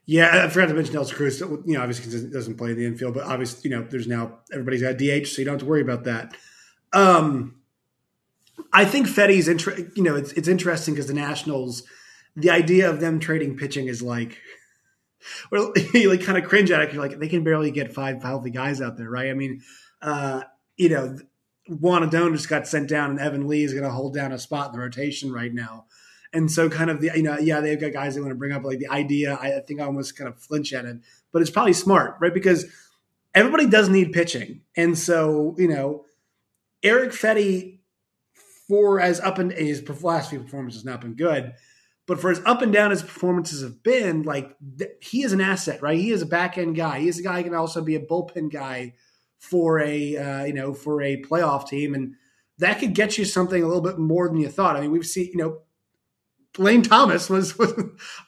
Yeah, 0.05 0.45
I 0.45 0.49
forgot 0.49 0.67
to 0.67 0.73
mention 0.73 0.93
Nelson 0.93 1.15
Cruz. 1.15 1.39
You 1.39 1.61
know, 1.65 1.81
obviously 1.81 2.29
doesn't 2.29 2.57
play 2.57 2.71
in 2.71 2.77
the 2.77 2.85
infield, 2.85 3.13
but 3.13 3.23
obviously, 3.23 3.69
you 3.69 3.75
know, 3.75 3.87
there's 3.89 4.07
now 4.07 4.39
everybody's 4.51 4.81
got 4.81 4.97
DH, 4.97 5.27
so 5.27 5.39
you 5.39 5.45
don't 5.45 5.53
have 5.53 5.61
to 5.61 5.65
worry 5.65 5.81
about 5.81 6.03
that. 6.05 6.35
Um, 6.93 7.60
I 8.73 8.85
think 8.85 9.07
Fedde's 9.07 9.47
inter- 9.47 9.89
you 9.95 10.03
know 10.03 10.15
it's 10.15 10.31
it's 10.33 10.47
interesting 10.47 10.93
because 10.93 11.07
the 11.07 11.13
Nationals, 11.13 11.83
the 12.35 12.49
idea 12.49 12.89
of 12.89 12.99
them 12.99 13.19
trading 13.19 13.57
pitching 13.57 13.87
is 13.87 14.01
like, 14.01 14.37
well, 15.51 15.73
you 15.93 16.09
like 16.09 16.23
kind 16.23 16.37
of 16.37 16.49
cringe 16.49 16.71
at 16.71 16.81
it. 16.81 16.93
You're 16.93 17.01
like 17.01 17.19
they 17.19 17.27
can 17.27 17.43
barely 17.43 17.71
get 17.71 17.93
five 17.93 18.21
healthy 18.21 18.49
guys 18.49 18.81
out 18.81 18.97
there, 18.97 19.09
right? 19.09 19.29
I 19.29 19.33
mean, 19.33 19.61
uh, 20.01 20.41
you 20.77 20.89
know, 20.89 21.17
Joan 21.69 22.03
Adon 22.03 22.33
just 22.33 22.49
got 22.49 22.67
sent 22.67 22.89
down, 22.89 23.11
and 23.11 23.19
Evan 23.19 23.47
Lee 23.47 23.63
is 23.63 23.73
going 23.73 23.85
to 23.85 23.91
hold 23.91 24.13
down 24.13 24.31
a 24.31 24.39
spot 24.39 24.67
in 24.67 24.73
the 24.73 24.79
rotation 24.79 25.31
right 25.31 25.53
now. 25.53 25.85
And 26.33 26.49
so, 26.49 26.69
kind 26.69 26.89
of 26.89 27.01
the 27.01 27.11
you 27.15 27.23
know, 27.23 27.37
yeah, 27.37 27.59
they've 27.59 27.79
got 27.79 27.93
guys 27.93 28.15
they 28.15 28.21
want 28.21 28.31
to 28.31 28.35
bring 28.35 28.53
up. 28.53 28.63
Like 28.63 28.79
the 28.79 28.87
idea, 28.87 29.35
I 29.35 29.59
think 29.67 29.81
I 29.81 29.85
almost 29.85 30.17
kind 30.17 30.29
of 30.29 30.39
flinch 30.39 30.73
at 30.73 30.85
it, 30.85 30.97
but 31.31 31.41
it's 31.41 31.51
probably 31.51 31.73
smart, 31.73 32.15
right? 32.21 32.33
Because 32.33 32.65
everybody 33.35 33.67
does 33.67 33.89
need 33.89 34.13
pitching, 34.13 34.61
and 34.75 34.97
so 34.97 35.55
you 35.57 35.67
know, 35.67 36.05
Erick 36.83 37.11
Fedde 37.11 37.79
for 38.71 39.01
as 39.01 39.19
up 39.19 39.37
and 39.37 39.51
his 39.51 39.83
last 40.01 40.29
few 40.29 40.39
performances 40.39 40.79
has 40.79 40.85
not 40.85 41.01
been 41.01 41.13
good, 41.13 41.51
but 42.07 42.21
for 42.21 42.31
as 42.31 42.41
up 42.45 42.61
and 42.61 42.71
down 42.71 42.91
his 42.91 43.01
performances 43.01 43.61
have 43.61 43.83
been, 43.83 44.23
like 44.23 44.55
th- 44.77 44.91
he 45.01 45.23
is 45.23 45.33
an 45.33 45.41
asset, 45.41 45.81
right? 45.81 45.99
He 45.99 46.11
is 46.11 46.21
a 46.21 46.25
back 46.25 46.57
end 46.57 46.77
guy. 46.77 47.01
He 47.01 47.09
is 47.09 47.19
a 47.19 47.21
guy 47.21 47.39
who 47.39 47.43
can 47.43 47.53
also 47.53 47.81
be 47.81 47.95
a 47.95 47.99
bullpen 47.99 48.49
guy 48.49 48.93
for 49.39 49.81
a 49.81 50.15
uh, 50.15 50.45
you 50.45 50.53
know 50.53 50.73
for 50.73 51.01
a 51.01 51.21
playoff 51.21 51.67
team, 51.67 51.93
and 51.93 52.13
that 52.59 52.79
could 52.79 52.93
get 52.93 53.17
you 53.17 53.25
something 53.25 53.61
a 53.61 53.67
little 53.67 53.81
bit 53.81 53.99
more 53.99 54.29
than 54.29 54.37
you 54.37 54.47
thought. 54.47 54.77
I 54.77 54.79
mean, 54.79 54.91
we've 54.91 55.05
seen 55.05 55.31
you 55.33 55.37
know 55.37 55.59
Lane 56.57 56.81
Thomas 56.81 57.29
was 57.29 57.57
was 57.59 57.73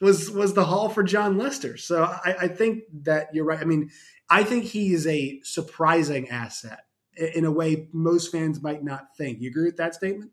was, 0.02 0.30
was 0.30 0.52
the 0.52 0.66
haul 0.66 0.90
for 0.90 1.02
Jon 1.02 1.38
Lester, 1.38 1.78
so 1.78 2.02
I, 2.04 2.36
I 2.42 2.48
think 2.48 2.82
that 3.04 3.28
you're 3.32 3.46
right. 3.46 3.60
I 3.60 3.64
mean, 3.64 3.88
I 4.28 4.44
think 4.44 4.64
he 4.64 4.92
is 4.92 5.06
a 5.06 5.40
surprising 5.42 6.28
asset 6.28 6.80
in 7.16 7.44
a 7.44 7.50
way 7.50 7.88
most 7.92 8.30
fans 8.32 8.62
might 8.62 8.84
not 8.84 9.08
think. 9.16 9.40
You 9.40 9.50
agree 9.50 9.66
with 9.66 9.76
that 9.76 9.94
statement? 9.94 10.30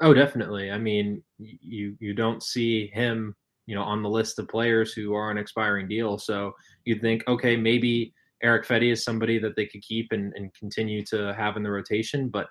Oh, 0.00 0.14
definitely. 0.14 0.70
I 0.70 0.78
mean, 0.78 1.22
you 1.38 1.96
you 1.98 2.14
don't 2.14 2.42
see 2.42 2.88
him, 2.88 3.34
you 3.66 3.74
know, 3.74 3.82
on 3.82 4.02
the 4.02 4.08
list 4.08 4.38
of 4.38 4.48
players 4.48 4.92
who 4.92 5.14
are 5.14 5.30
on 5.30 5.38
expiring 5.38 5.88
deal. 5.88 6.18
So 6.18 6.54
you'd 6.84 7.00
think, 7.00 7.24
okay, 7.26 7.56
maybe 7.56 8.14
Erick 8.42 8.66
Fedde 8.66 8.92
is 8.92 9.02
somebody 9.02 9.38
that 9.38 9.56
they 9.56 9.66
could 9.66 9.82
keep 9.82 10.12
and, 10.12 10.32
and 10.36 10.54
continue 10.54 11.04
to 11.06 11.34
have 11.34 11.56
in 11.56 11.62
the 11.62 11.70
rotation. 11.70 12.28
But 12.28 12.46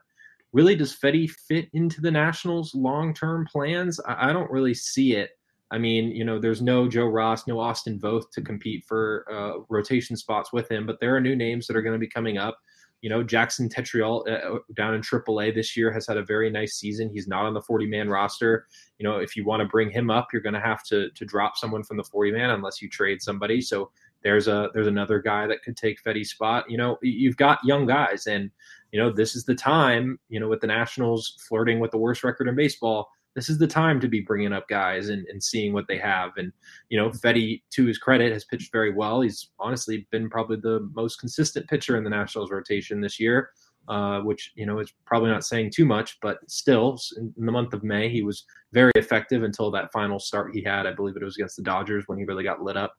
really, 0.52 0.76
does 0.76 0.98
Fedde 0.98 1.30
fit 1.30 1.70
into 1.74 2.02
the 2.02 2.12
Nationals' 2.12 2.76
long 2.76 3.14
term 3.14 3.48
plans? 3.52 4.00
I, 4.02 4.30
I, 4.30 4.34
don't 4.34 4.52
really 4.52 4.74
see 4.74 5.16
it. 5.16 5.32
I 5.72 5.78
mean, 5.78 6.12
you 6.12 6.26
know, 6.26 6.40
there's 6.40 6.62
no 6.62 6.88
Joe 6.88 7.08
Ross, 7.08 7.48
no 7.48 7.60
Austin 7.60 8.00
Voth 8.00 8.32
to 8.34 8.42
compete 8.42 8.84
for 8.88 9.26
uh, 9.32 9.64
rotation 9.70 10.16
spots 10.16 10.52
with 10.54 10.70
him, 10.70 10.86
but 10.86 11.00
there 11.00 11.16
are 11.16 11.22
new 11.22 11.36
names 11.36 11.68
that 11.68 11.76
are 11.76 11.82
going 11.82 11.96
to 11.96 12.00
be 12.00 12.10
coming 12.10 12.38
up. 12.38 12.58
You 13.02 13.10
know, 13.10 13.24
Jackson 13.24 13.70
Tetreault 13.70 14.28
uh, 14.28 14.60
down 14.74 14.96
in 14.96 15.02
AAA 15.02 15.54
this 15.54 15.78
year 15.78 15.92
has 15.92 16.08
had 16.08 16.18
a 16.18 16.24
very 16.24 16.50
nice 16.50 16.76
season. 16.76 17.10
He's 17.14 17.28
not 17.28 17.46
on 17.46 17.54
the 17.54 17.62
40 17.62 17.86
man 17.86 18.10
roster. 18.10 18.68
You 18.98 19.08
know, 19.08 19.18
if 19.18 19.36
you 19.36 19.46
want 19.46 19.62
to 19.62 19.68
bring 19.68 19.90
him 19.92 20.10
up, 20.10 20.30
you're 20.34 20.42
going 20.42 20.54
to 20.54 20.60
have 20.60 20.84
to 20.86 21.10
to 21.12 21.26
drop 21.26 21.58
someone 21.58 21.84
from 21.84 21.98
the 21.98 22.04
40 22.04 22.32
man 22.32 22.50
unless 22.50 22.82
you 22.82 22.90
trade 22.90 23.22
somebody. 23.22 23.62
So 23.62 23.92
there's 24.24 24.48
a 24.48 24.70
there's 24.74 24.88
another 24.88 25.20
guy 25.20 25.48
that 25.48 25.64
could 25.64 25.78
take 25.78 26.02
Fedde's 26.02 26.32
spot. 26.32 26.70
You 26.70 26.78
know, 26.78 26.98
you've 27.02 27.38
got 27.38 27.64
young 27.64 27.86
guys, 27.86 28.28
and 28.28 28.50
you 28.92 29.00
know 29.00 29.12
this 29.12 29.36
is 29.36 29.46
the 29.46 29.56
time. 29.56 30.20
You 30.30 30.40
know, 30.40 30.48
with 30.48 30.62
the 30.62 30.68
Nationals 30.68 31.38
flirting 31.48 31.80
with 31.80 31.92
the 31.92 31.98
worst 31.98 32.24
record 32.24 32.48
in 32.48 32.56
baseball 32.56 33.10
this 33.38 33.50
is 33.50 33.60
the 33.60 33.68
time 33.68 34.00
to 34.00 34.08
be 34.08 34.20
bringing 34.20 34.52
up 34.52 34.68
guys 34.68 35.10
and, 35.10 35.24
and 35.28 35.44
seeing 35.44 35.72
what 35.72 35.88
they 35.88 36.00
have. 36.00 36.32
And, 36.38 36.52
you 36.90 37.00
know, 37.00 37.12
Fedde, 37.12 37.62
to 37.70 37.86
his 37.86 38.00
credit, 38.00 38.34
has 38.34 38.46
pitched 38.46 38.72
very 38.72 38.92
well. 38.92 39.22
He's 39.22 39.52
honestly 39.60 40.08
been 40.10 40.28
probably 40.28 40.58
the 40.58 40.90
most 40.96 41.20
consistent 41.20 41.70
pitcher 41.70 41.98
in 41.98 42.04
the 42.04 42.10
Nationals 42.10 42.50
rotation 42.50 43.00
this 43.00 43.20
year, 43.20 43.52
uh, 43.90 44.22
which, 44.22 44.54
you 44.56 44.66
know, 44.66 44.80
is 44.80 44.92
probably 45.06 45.30
not 45.30 45.46
saying 45.46 45.70
too 45.70 45.86
much, 45.86 46.18
but 46.20 46.40
still, 46.48 47.00
in 47.16 47.32
the 47.38 47.52
month 47.52 47.74
of 47.74 47.84
May, 47.84 48.10
he 48.10 48.24
was 48.24 48.44
very 48.74 48.92
effective 48.96 49.44
until 49.44 49.70
that 49.70 49.94
final 49.94 50.18
start 50.18 50.56
he 50.56 50.64
had. 50.64 50.88
I 50.88 50.94
believe 50.94 51.16
it 51.16 51.24
was 51.24 51.38
against 51.38 51.58
the 51.58 51.62
Dodgers 51.62 52.06
when 52.08 52.18
he 52.18 52.26
really 52.26 52.44
got 52.44 52.64
lit 52.64 52.76
up. 52.76 52.96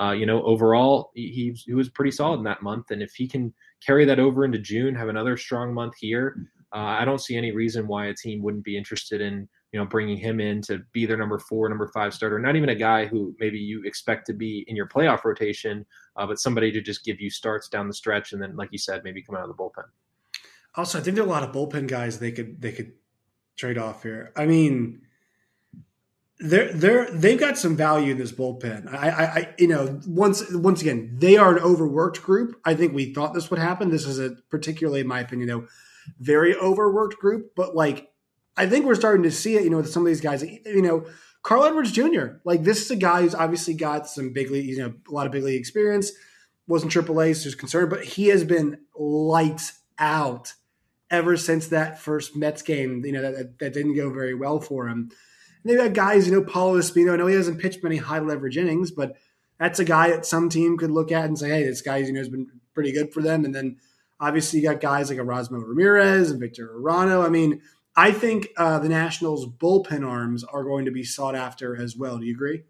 Uh, 0.00 0.12
you 0.12 0.24
know, 0.24 0.42
overall, 0.44 1.10
he, 1.14 1.54
he 1.66 1.74
was 1.74 1.90
pretty 1.90 2.12
solid 2.12 2.38
in 2.38 2.44
that 2.44 2.62
month. 2.62 2.92
And 2.92 3.02
if 3.02 3.12
he 3.12 3.28
can 3.28 3.52
carry 3.84 4.06
that 4.06 4.18
over 4.18 4.46
into 4.46 4.58
June, 4.58 4.94
have 4.94 5.10
another 5.10 5.36
strong 5.36 5.74
month 5.74 5.96
here, 6.00 6.46
uh, 6.74 6.78
I 6.78 7.04
don't 7.04 7.20
see 7.20 7.36
any 7.36 7.52
reason 7.52 7.86
why 7.86 8.06
a 8.06 8.14
team 8.14 8.40
wouldn't 8.40 8.64
be 8.64 8.78
interested 8.78 9.20
in 9.20 9.46
you 9.72 9.80
know, 9.80 9.86
bringing 9.86 10.18
him 10.18 10.38
in 10.38 10.60
to 10.62 10.80
be 10.92 11.06
their 11.06 11.16
number 11.16 11.38
four, 11.38 11.68
number 11.68 11.88
five 11.88 12.12
starter. 12.12 12.38
Not 12.38 12.56
even 12.56 12.68
a 12.68 12.74
guy 12.74 13.06
who 13.06 13.34
maybe 13.40 13.58
you 13.58 13.82
expect 13.84 14.26
to 14.26 14.34
be 14.34 14.64
in 14.68 14.76
your 14.76 14.86
playoff 14.86 15.24
rotation, 15.24 15.86
uh, 16.16 16.26
but 16.26 16.38
somebody 16.38 16.70
to 16.72 16.82
just 16.82 17.04
give 17.04 17.20
you 17.20 17.30
starts 17.30 17.68
down 17.68 17.88
the 17.88 17.94
stretch, 17.94 18.32
and 18.32 18.42
then, 18.42 18.54
like 18.54 18.68
you 18.70 18.78
said, 18.78 19.02
maybe 19.02 19.22
come 19.22 19.34
out 19.34 19.42
of 19.42 19.48
the 19.48 19.54
bullpen. 19.54 19.84
Also, 20.74 20.98
I 20.98 21.02
think 21.02 21.16
there 21.16 21.24
are 21.24 21.26
a 21.26 21.30
lot 21.30 21.42
of 21.42 21.52
bullpen 21.52 21.88
guys 21.88 22.18
they 22.18 22.32
could 22.32 22.60
they 22.60 22.72
could 22.72 22.92
trade 23.56 23.78
off 23.78 24.02
here. 24.02 24.32
I 24.36 24.44
mean, 24.44 25.02
they're 26.38 26.72
they're 26.72 27.10
they've 27.10 27.40
got 27.40 27.56
some 27.56 27.74
value 27.74 28.12
in 28.12 28.18
this 28.18 28.32
bullpen. 28.32 28.92
I, 28.92 29.08
I, 29.08 29.24
I 29.24 29.54
you 29.58 29.68
know 29.68 30.00
once 30.06 30.44
once 30.52 30.82
again 30.82 31.16
they 31.18 31.38
are 31.38 31.56
an 31.56 31.62
overworked 31.62 32.22
group. 32.22 32.60
I 32.64 32.74
think 32.74 32.92
we 32.92 33.14
thought 33.14 33.32
this 33.32 33.50
would 33.50 33.58
happen. 33.60 33.90
This 33.90 34.06
is 34.06 34.18
a 34.18 34.36
particularly, 34.50 35.00
in 35.00 35.06
my 35.06 35.20
opinion, 35.20 35.48
know, 35.48 35.66
very 36.18 36.54
overworked 36.54 37.18
group. 37.18 37.52
But 37.56 37.74
like 37.74 38.11
I 38.56 38.66
think 38.66 38.84
we're 38.84 38.94
starting 38.94 39.22
to 39.22 39.30
see 39.30 39.56
it, 39.56 39.64
you 39.64 39.70
know, 39.70 39.78
with 39.78 39.90
some 39.90 40.02
of 40.02 40.06
these 40.06 40.20
guys. 40.20 40.42
You 40.42 40.82
know, 40.82 41.06
Carl 41.42 41.64
Edwards 41.64 41.92
Jr. 41.92 42.36
Like 42.44 42.62
this 42.62 42.82
is 42.82 42.90
a 42.90 42.96
guy 42.96 43.22
who's 43.22 43.34
obviously 43.34 43.74
got 43.74 44.06
some 44.06 44.32
big 44.32 44.50
league, 44.50 44.66
you 44.66 44.78
know, 44.78 44.94
a 45.08 45.12
lot 45.12 45.26
of 45.26 45.32
big 45.32 45.44
league 45.44 45.58
experience. 45.58 46.12
Wasn't 46.68 46.92
AAA, 46.92 47.36
so 47.36 47.44
he's 47.44 47.54
concerned, 47.54 47.90
but 47.90 48.04
he 48.04 48.28
has 48.28 48.44
been 48.44 48.78
lights 48.96 49.80
out 49.98 50.54
ever 51.10 51.36
since 51.36 51.68
that 51.68 51.98
first 51.98 52.36
Mets 52.36 52.62
game. 52.62 53.04
You 53.04 53.12
know 53.12 53.22
that, 53.22 53.58
that 53.58 53.74
didn't 53.74 53.96
go 53.96 54.10
very 54.10 54.34
well 54.34 54.60
for 54.60 54.88
him. 54.88 55.10
And 55.62 55.70
they've 55.70 55.78
got 55.78 55.92
guys, 55.92 56.26
you 56.26 56.32
know, 56.32 56.44
Paolo 56.44 56.78
Espino. 56.78 57.12
I 57.12 57.16
know 57.16 57.26
he 57.26 57.34
hasn't 57.34 57.60
pitched 57.60 57.82
many 57.82 57.96
high 57.96 58.20
leverage 58.20 58.56
innings, 58.56 58.90
but 58.90 59.16
that's 59.58 59.78
a 59.78 59.84
guy 59.84 60.10
that 60.10 60.26
some 60.26 60.48
team 60.48 60.76
could 60.76 60.90
look 60.90 61.10
at 61.10 61.24
and 61.24 61.38
say, 61.38 61.48
"Hey, 61.48 61.64
this 61.64 61.82
guy, 61.82 61.98
you 61.98 62.12
know, 62.12 62.20
has 62.20 62.28
been 62.28 62.46
pretty 62.74 62.92
good 62.92 63.12
for 63.12 63.22
them." 63.22 63.44
And 63.44 63.54
then 63.54 63.78
obviously 64.20 64.60
you 64.60 64.68
got 64.68 64.80
guys 64.80 65.10
like 65.10 65.18
Erasmo 65.18 65.62
Ramirez 65.66 66.30
and 66.30 66.40
Victor 66.40 66.68
Arano. 66.68 67.26
I 67.26 67.28
mean, 67.28 67.60
I 67.96 68.12
think 68.12 68.48
uh, 68.56 68.78
the 68.78 68.88
Nationals' 68.88 69.46
bullpen 69.46 70.06
arms 70.06 70.44
are 70.44 70.64
going 70.64 70.84
to 70.86 70.90
be 70.90 71.04
sought 71.04 71.34
after 71.34 71.80
as 71.80 71.96
well. 71.96 72.18
Do 72.18 72.24
you 72.24 72.32
agree? 72.32 72.62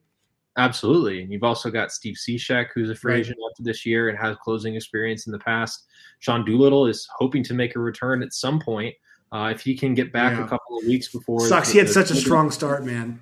Absolutely. 0.59 1.23
And 1.23 1.33
you've 1.33 1.45
also 1.45 1.71
got 1.71 1.93
Steve 1.93 2.17
Cishek, 2.17 2.69
who's 2.75 2.91
a 2.91 2.95
free 2.95 3.15
right. 3.15 3.21
agent 3.21 3.39
after 3.51 3.63
this 3.63 3.87
year 3.87 4.09
and 4.09 4.19
has 4.19 4.37
closing 4.43 4.75
experience 4.75 5.27
in 5.27 5.33
the 5.33 5.39
past. 5.39 5.87
Sean 6.19 6.45
Doolittle 6.45 6.87
is 6.87 7.09
hoping 7.17 7.43
to 7.45 7.55
make 7.55 7.75
a 7.75 7.79
return 7.79 8.23
at 8.23 8.33
some 8.33 8.61
point. 8.61 8.95
Uh, 9.31 9.49
if 9.49 9.63
he 9.63 9.75
can 9.75 9.95
get 9.95 10.13
back 10.13 10.37
yeah. 10.37 10.45
a 10.45 10.49
couple 10.49 10.79
of 10.79 10.85
weeks 10.87 11.09
before. 11.09 11.41
Sucks. 11.41 11.69
The, 11.69 11.73
he 11.73 11.79
had 11.79 11.89
the, 11.89 11.93
such 11.93 12.11
a 12.11 12.15
strong 12.15 12.51
start, 12.51 12.85
man. 12.85 13.19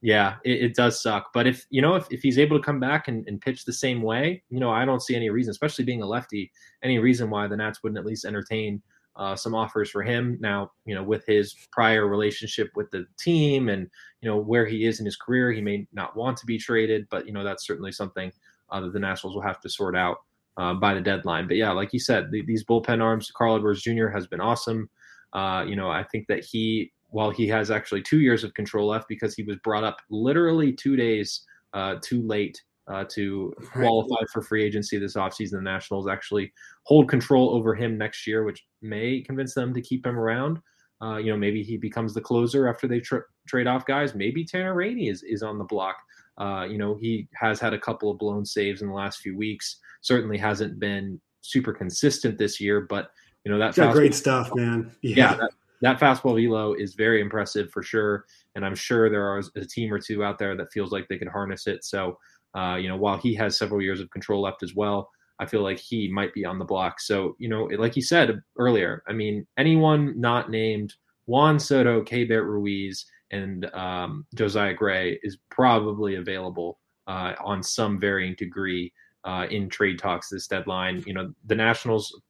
Yeah, 0.00 0.36
it, 0.44 0.62
it, 0.62 0.74
does 0.74 1.00
suck. 1.00 1.30
But 1.34 1.46
if 1.46 1.66
you 1.68 1.82
know 1.82 1.94
if, 1.94 2.06
if 2.10 2.22
he's 2.22 2.38
able 2.38 2.58
to 2.58 2.64
come 2.64 2.80
back 2.80 3.06
and, 3.06 3.28
and 3.28 3.38
pitch 3.38 3.66
the 3.66 3.72
same 3.72 4.00
way, 4.00 4.42
you 4.48 4.58
know, 4.58 4.70
I 4.70 4.86
don't 4.86 5.02
see 5.02 5.14
any 5.14 5.28
reason, 5.28 5.50
especially 5.50 5.84
being 5.84 6.00
a 6.00 6.06
lefty, 6.06 6.50
any 6.82 6.98
reason 6.98 7.28
why 7.28 7.46
the 7.46 7.56
Nats 7.56 7.82
wouldn't 7.82 7.98
at 7.98 8.06
least 8.06 8.24
entertain 8.24 8.82
uh, 9.16 9.36
some 9.36 9.54
offers 9.54 9.90
for 9.90 10.02
him 10.02 10.38
now. 10.40 10.70
You 10.84 10.94
know, 10.94 11.02
with 11.02 11.24
his 11.26 11.54
prior 11.70 12.06
relationship 12.06 12.70
with 12.74 12.90
the 12.90 13.06
team 13.18 13.68
and 13.68 13.88
you 14.20 14.28
know 14.28 14.38
where 14.38 14.66
he 14.66 14.86
is 14.86 15.00
in 15.00 15.06
his 15.06 15.16
career, 15.16 15.52
he 15.52 15.60
may 15.60 15.86
not 15.92 16.16
want 16.16 16.36
to 16.38 16.46
be 16.46 16.58
traded, 16.58 17.06
but 17.10 17.26
you 17.26 17.32
know 17.32 17.44
that's 17.44 17.66
certainly 17.66 17.92
something 17.92 18.32
uh, 18.70 18.80
that 18.80 18.92
the 18.92 18.98
Nationals 18.98 19.34
will 19.34 19.42
have 19.42 19.60
to 19.60 19.68
sort 19.68 19.96
out 19.96 20.18
uh, 20.56 20.74
by 20.74 20.94
the 20.94 21.00
deadline. 21.00 21.46
But 21.46 21.56
yeah, 21.56 21.70
like 21.70 21.92
you 21.92 22.00
said, 22.00 22.30
the, 22.30 22.42
these 22.44 22.64
bullpen 22.64 23.02
arms, 23.02 23.30
Carl 23.30 23.56
Edwards 23.56 23.82
Jr. 23.82 24.08
has 24.08 24.26
been 24.26 24.40
awesome. 24.40 24.88
Uh, 25.32 25.64
you 25.66 25.76
know, 25.76 25.90
I 25.90 26.02
think 26.04 26.26
that 26.28 26.44
he, 26.44 26.92
while 27.08 27.30
he 27.30 27.46
has 27.48 27.70
actually 27.70 28.02
two 28.02 28.20
years 28.20 28.44
of 28.44 28.54
control 28.54 28.88
left 28.88 29.08
because 29.08 29.34
he 29.34 29.42
was 29.42 29.56
brought 29.58 29.84
up 29.84 29.98
literally 30.10 30.72
two 30.72 30.96
days 30.96 31.42
uh, 31.74 31.96
too 32.02 32.26
late 32.26 32.60
uh, 32.92 33.04
to 33.10 33.52
qualify 33.72 34.22
for 34.32 34.42
free 34.42 34.64
agency 34.64 34.98
this 34.98 35.16
offseason. 35.16 35.52
The 35.52 35.62
Nationals 35.62 36.08
actually 36.08 36.52
hold 36.84 37.08
control 37.08 37.50
over 37.50 37.74
him 37.74 37.96
next 37.96 38.26
year, 38.26 38.44
which 38.44 38.64
may 38.82 39.20
convince 39.20 39.54
them 39.54 39.72
to 39.74 39.80
keep 39.80 40.06
him 40.06 40.18
around. 40.18 40.58
Uh, 41.02 41.16
you 41.16 41.32
know, 41.32 41.36
maybe 41.36 41.62
he 41.62 41.76
becomes 41.76 42.14
the 42.14 42.20
closer 42.20 42.68
after 42.68 42.86
they 42.86 43.00
tra- 43.00 43.24
trade 43.48 43.66
off 43.66 43.84
guys. 43.86 44.14
Maybe 44.14 44.44
Tanner 44.44 44.74
Rainey 44.74 45.08
is, 45.08 45.24
is 45.24 45.42
on 45.42 45.58
the 45.58 45.64
block. 45.64 45.96
Uh, 46.38 46.66
you 46.68 46.78
know, 46.78 46.96
he 47.00 47.28
has 47.34 47.58
had 47.58 47.74
a 47.74 47.78
couple 47.78 48.10
of 48.10 48.18
blown 48.18 48.44
saves 48.44 48.82
in 48.82 48.88
the 48.88 48.94
last 48.94 49.20
few 49.20 49.36
weeks. 49.36 49.80
Certainly 50.02 50.38
hasn't 50.38 50.78
been 50.78 51.20
super 51.40 51.72
consistent 51.72 52.38
this 52.38 52.60
year, 52.60 52.82
but 52.82 53.10
you 53.44 53.50
know 53.50 53.58
that 53.58 53.74
great 53.92 54.14
stuff, 54.14 54.54
man. 54.54 54.92
Yeah, 55.02 55.16
yeah 55.16 55.34
that, 55.34 55.50
that, 55.80 56.00
fastball 56.00 56.40
velo 56.40 56.74
is 56.74 56.94
very 56.94 57.20
impressive 57.20 57.70
for 57.72 57.82
sure, 57.82 58.24
and 58.54 58.64
I'm 58.64 58.76
sure 58.76 59.10
there 59.10 59.26
are 59.26 59.42
a 59.56 59.64
team 59.64 59.92
or 59.92 59.98
two 59.98 60.22
out 60.22 60.38
there 60.38 60.56
that 60.56 60.72
feels 60.72 60.92
like 60.92 61.08
they 61.08 61.18
could 61.18 61.28
harness 61.28 61.66
it. 61.66 61.84
So 61.84 62.16
uh, 62.54 62.76
you 62.80 62.88
know, 62.88 62.96
while 62.96 63.16
he 63.16 63.34
has 63.34 63.56
several 63.56 63.80
years 63.80 64.00
of 64.00 64.10
control 64.10 64.42
left 64.42 64.62
as 64.62 64.74
well, 64.74 65.10
I 65.38 65.46
feel 65.46 65.62
like 65.62 65.78
he 65.78 66.08
might 66.08 66.34
be 66.34 66.44
on 66.44 66.58
the 66.58 66.64
block. 66.64 67.00
So, 67.00 67.34
you 67.38 67.48
know, 67.48 67.64
like 67.64 67.96
you 67.96 68.02
said 68.02 68.40
earlier, 68.58 69.02
I 69.08 69.12
mean, 69.12 69.46
anyone 69.56 70.20
not 70.20 70.50
named 70.50 70.94
Juan 71.26 71.58
Soto, 71.58 72.02
Keibert 72.02 72.44
Ruiz, 72.44 73.06
and 73.30 73.64
um, 73.74 74.26
Josiah 74.34 74.74
Gray 74.74 75.18
is 75.22 75.38
probably 75.50 76.16
available 76.16 76.78
uh, 77.06 77.32
on 77.40 77.62
some 77.62 77.98
varying 77.98 78.34
degree 78.36 78.92
uh, 79.24 79.46
in 79.50 79.68
trade 79.68 79.98
talks 79.98 80.28
this 80.28 80.46
deadline. 80.46 81.02
You 81.06 81.14
know, 81.14 81.32
the 81.46 81.54
Nationals, 81.54 82.20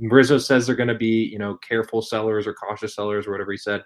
Rizzo 0.00 0.38
says 0.38 0.66
they're 0.66 0.76
going 0.76 0.88
to 0.88 0.94
be, 0.94 1.24
you 1.24 1.38
know, 1.38 1.56
careful 1.56 2.02
sellers 2.02 2.46
or 2.46 2.54
cautious 2.54 2.94
sellers 2.94 3.26
or 3.26 3.30
whatever 3.30 3.52
he 3.52 3.58
said. 3.58 3.82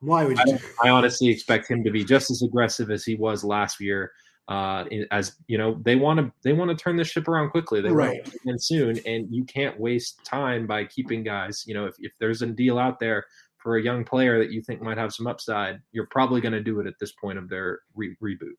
Why 0.00 0.24
would 0.24 0.38
you? 0.46 0.58
I, 0.82 0.88
I 0.88 0.90
honestly 0.90 1.28
expect 1.28 1.68
him 1.68 1.84
to 1.84 1.90
be 1.90 2.04
just 2.04 2.30
as 2.30 2.42
aggressive 2.42 2.90
as 2.90 3.04
he 3.04 3.16
was 3.16 3.44
last 3.44 3.80
year 3.80 4.12
uh, 4.48 4.84
as 5.10 5.36
you 5.46 5.58
know, 5.58 5.78
they 5.82 5.94
want 5.94 6.18
to 6.18 6.32
they 6.42 6.54
want 6.54 6.70
to 6.70 6.76
turn 6.76 6.96
this 6.96 7.08
ship 7.08 7.28
around 7.28 7.50
quickly. 7.50 7.80
They 7.82 7.90
right. 7.90 8.24
want 8.44 8.58
to 8.58 8.58
soon, 8.58 8.98
and 9.06 9.26
you 9.30 9.44
can't 9.44 9.78
waste 9.78 10.24
time 10.24 10.66
by 10.66 10.84
keeping 10.86 11.22
guys. 11.22 11.64
You 11.66 11.74
know, 11.74 11.84
if, 11.84 11.94
if 11.98 12.12
there's 12.18 12.40
a 12.40 12.46
deal 12.46 12.78
out 12.78 12.98
there 12.98 13.26
for 13.58 13.76
a 13.76 13.82
young 13.82 14.04
player 14.04 14.38
that 14.38 14.50
you 14.50 14.62
think 14.62 14.80
might 14.80 14.96
have 14.96 15.12
some 15.12 15.26
upside, 15.26 15.80
you're 15.92 16.08
probably 16.10 16.40
going 16.40 16.52
to 16.52 16.62
do 16.62 16.80
it 16.80 16.86
at 16.86 16.94
this 16.98 17.12
point 17.12 17.38
of 17.38 17.48
their 17.48 17.80
re- 17.94 18.16
reboot. 18.22 18.54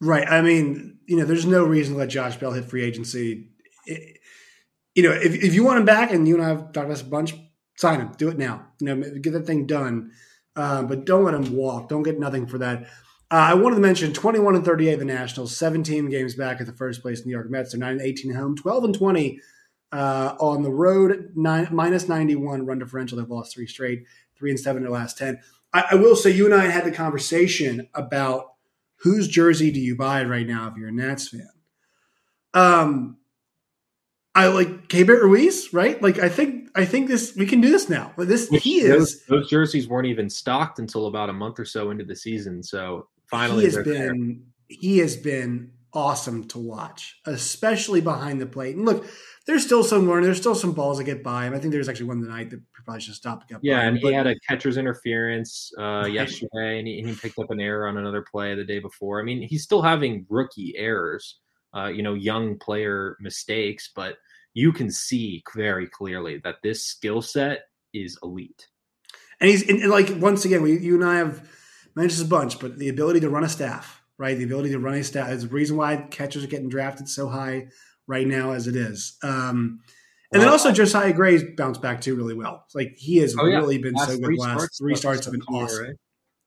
Right. 0.00 0.28
I 0.28 0.42
mean, 0.42 0.98
you 1.06 1.16
know, 1.16 1.24
there's 1.24 1.46
no 1.46 1.64
reason 1.64 1.94
to 1.94 2.00
let 2.00 2.08
Josh 2.08 2.36
Bell 2.36 2.52
hit 2.52 2.66
free 2.66 2.84
agency. 2.84 3.48
It, 3.86 4.18
you 4.94 5.02
know, 5.02 5.12
if, 5.12 5.34
if 5.34 5.54
you 5.54 5.64
want 5.64 5.80
him 5.80 5.86
back, 5.86 6.12
and 6.12 6.28
you 6.28 6.34
and 6.34 6.44
I 6.44 6.48
have 6.48 6.72
talked 6.72 6.76
about 6.76 6.88
this 6.88 7.02
a 7.02 7.06
bunch, 7.06 7.34
sign 7.76 8.00
him. 8.00 8.12
Do 8.16 8.28
it 8.28 8.38
now. 8.38 8.66
You 8.80 8.94
know, 8.94 9.10
get 9.20 9.32
that 9.32 9.46
thing 9.46 9.66
done. 9.66 10.12
Uh, 10.54 10.82
but 10.82 11.04
don't 11.04 11.24
let 11.24 11.34
him 11.34 11.54
walk. 11.54 11.88
Don't 11.88 12.02
get 12.02 12.18
nothing 12.18 12.46
for 12.46 12.58
that. 12.58 12.86
Uh, 13.30 13.34
I 13.34 13.54
wanted 13.54 13.76
to 13.76 13.82
mention 13.82 14.12
21 14.12 14.54
and 14.54 14.64
38 14.64 14.96
the 14.96 15.04
Nationals, 15.04 15.56
17 15.56 16.08
games 16.10 16.36
back 16.36 16.60
at 16.60 16.66
the 16.66 16.72
first 16.72 17.02
place 17.02 17.26
New 17.26 17.32
York 17.32 17.50
Mets. 17.50 17.72
They're 17.72 17.80
9 17.80 17.92
and 17.92 18.00
18 18.00 18.30
at 18.30 18.36
home, 18.36 18.56
12 18.56 18.84
and 18.84 18.94
20 18.94 19.40
uh, 19.92 20.36
on 20.38 20.62
the 20.62 20.70
road, 20.70 21.32
nine, 21.34 21.68
minus 21.72 22.08
91 22.08 22.64
run 22.64 22.78
differential. 22.78 23.18
They've 23.18 23.28
lost 23.28 23.52
three 23.54 23.66
straight, 23.66 24.04
three 24.36 24.50
and 24.50 24.60
seven 24.60 24.78
in 24.78 24.82
their 24.84 24.92
last 24.92 25.18
10. 25.18 25.40
I, 25.72 25.84
I, 25.92 25.94
will 25.96 26.14
say, 26.14 26.30
you 26.30 26.44
and 26.44 26.54
I 26.54 26.66
had 26.66 26.84
the 26.84 26.92
conversation 26.92 27.88
about 27.94 28.52
whose 28.96 29.26
jersey 29.26 29.72
do 29.72 29.80
you 29.80 29.96
buy 29.96 30.22
right 30.24 30.46
now 30.46 30.68
if 30.68 30.76
you're 30.76 30.88
a 30.88 30.92
Nats 30.92 31.28
fan. 31.28 31.48
Um, 32.54 33.18
I 34.36 34.48
like 34.48 34.88
Keibert 34.88 35.22
Ruiz, 35.22 35.72
right? 35.72 36.00
Like 36.00 36.18
I 36.18 36.28
think 36.28 36.68
I 36.74 36.84
think 36.84 37.08
this 37.08 37.34
we 37.36 37.46
can 37.46 37.62
do 37.62 37.70
this 37.70 37.88
now. 37.88 38.12
This 38.18 38.48
he 38.50 38.80
is 38.80 38.90
those, 38.90 39.24
those 39.26 39.50
jerseys 39.50 39.88
weren't 39.88 40.06
even 40.06 40.28
stocked 40.28 40.78
until 40.78 41.06
about 41.06 41.30
a 41.30 41.32
month 41.32 41.58
or 41.58 41.64
so 41.64 41.90
into 41.90 42.04
the 42.04 42.14
season. 42.14 42.62
So 42.62 43.08
finally 43.30 43.60
he 43.60 43.64
has 43.66 43.84
been 43.84 44.44
there. 44.68 44.78
he 44.78 44.98
has 44.98 45.16
been 45.16 45.72
awesome 45.92 46.44
to 46.48 46.58
watch, 46.58 47.20
especially 47.24 48.00
behind 48.02 48.40
the 48.40 48.46
plate. 48.46 48.76
And 48.76 48.84
look, 48.84 49.06
there's 49.46 49.64
still 49.64 49.82
some 49.82 50.06
learning. 50.06 50.24
There's 50.24 50.38
still 50.38 50.54
some 50.54 50.72
balls 50.72 50.98
that 50.98 51.04
get 51.04 51.22
by 51.22 51.46
him. 51.46 51.54
I 51.54 51.58
think 51.58 51.72
there's 51.72 51.88
actually 51.88 52.06
one 52.06 52.20
tonight 52.20 52.50
that 52.50 52.60
probably 52.72 53.00
should 53.00 53.14
stop. 53.14 53.44
Yeah, 53.62 53.80
and 53.80 53.98
he 53.98 54.12
had 54.12 54.26
a 54.26 54.34
catcher's 54.46 54.76
interference 54.76 55.72
uh, 55.78 55.82
right. 55.82 56.12
yesterday, 56.12 56.78
and 56.78 56.86
he, 56.86 56.98
and 56.98 57.08
he, 57.08 57.14
picked 57.14 57.38
up 57.38 57.50
an 57.50 57.60
error 57.60 57.88
on 57.88 57.96
another 57.96 58.22
play 58.22 58.54
the 58.54 58.64
day 58.64 58.78
before. 58.78 59.20
I 59.20 59.24
mean, 59.24 59.42
he's 59.42 59.62
still 59.62 59.82
having 59.82 60.26
rookie 60.28 60.74
errors, 60.76 61.38
uh, 61.74 61.86
you 61.86 62.02
know, 62.02 62.14
young 62.14 62.58
player 62.58 63.16
mistakes, 63.20 63.90
but 63.94 64.16
you 64.52 64.72
can 64.72 64.90
see 64.90 65.42
very 65.54 65.86
clearly 65.86 66.40
that 66.44 66.56
this 66.62 66.84
skill 66.84 67.22
set 67.22 67.62
is 67.94 68.18
elite. 68.22 68.66
And 69.40 69.50
he's 69.50 69.68
and, 69.68 69.80
and 69.80 69.90
like 69.90 70.10
once 70.16 70.44
again, 70.44 70.62
we, 70.62 70.78
you 70.78 70.94
and 70.94 71.04
I 71.04 71.16
have 71.16 71.48
this 72.04 72.20
a 72.20 72.24
bunch, 72.24 72.60
but 72.60 72.78
the 72.78 72.88
ability 72.88 73.20
to 73.20 73.30
run 73.30 73.44
a 73.44 73.48
staff, 73.48 74.02
right? 74.18 74.36
The 74.36 74.44
ability 74.44 74.70
to 74.70 74.78
run 74.78 74.94
a 74.94 75.04
staff 75.04 75.30
is 75.30 75.42
the 75.42 75.48
reason 75.48 75.76
why 75.76 75.96
catchers 76.10 76.44
are 76.44 76.48
getting 76.48 76.68
drafted 76.68 77.08
so 77.08 77.28
high 77.28 77.68
right 78.06 78.26
now 78.26 78.52
as 78.52 78.66
it 78.68 78.76
is. 78.76 79.16
Um, 79.22 79.80
and 80.32 80.40
well, 80.40 80.42
then 80.42 80.48
also 80.48 80.72
Josiah 80.72 81.12
Gray's 81.12 81.42
bounced 81.56 81.80
back 81.80 82.00
too 82.00 82.14
really 82.14 82.34
well. 82.34 82.62
It's 82.66 82.74
like 82.74 82.94
he 82.96 83.16
has 83.18 83.34
oh, 83.38 83.46
yeah. 83.46 83.58
really 83.58 83.78
been 83.78 83.94
last 83.94 84.10
so 84.10 84.18
good. 84.18 84.38
Last 84.38 84.58
starts, 84.58 84.78
three 84.78 84.94
starts 84.94 85.24
have 85.24 85.32
been 85.32 85.42
awesome. 85.42 85.84
Right? 85.84 85.96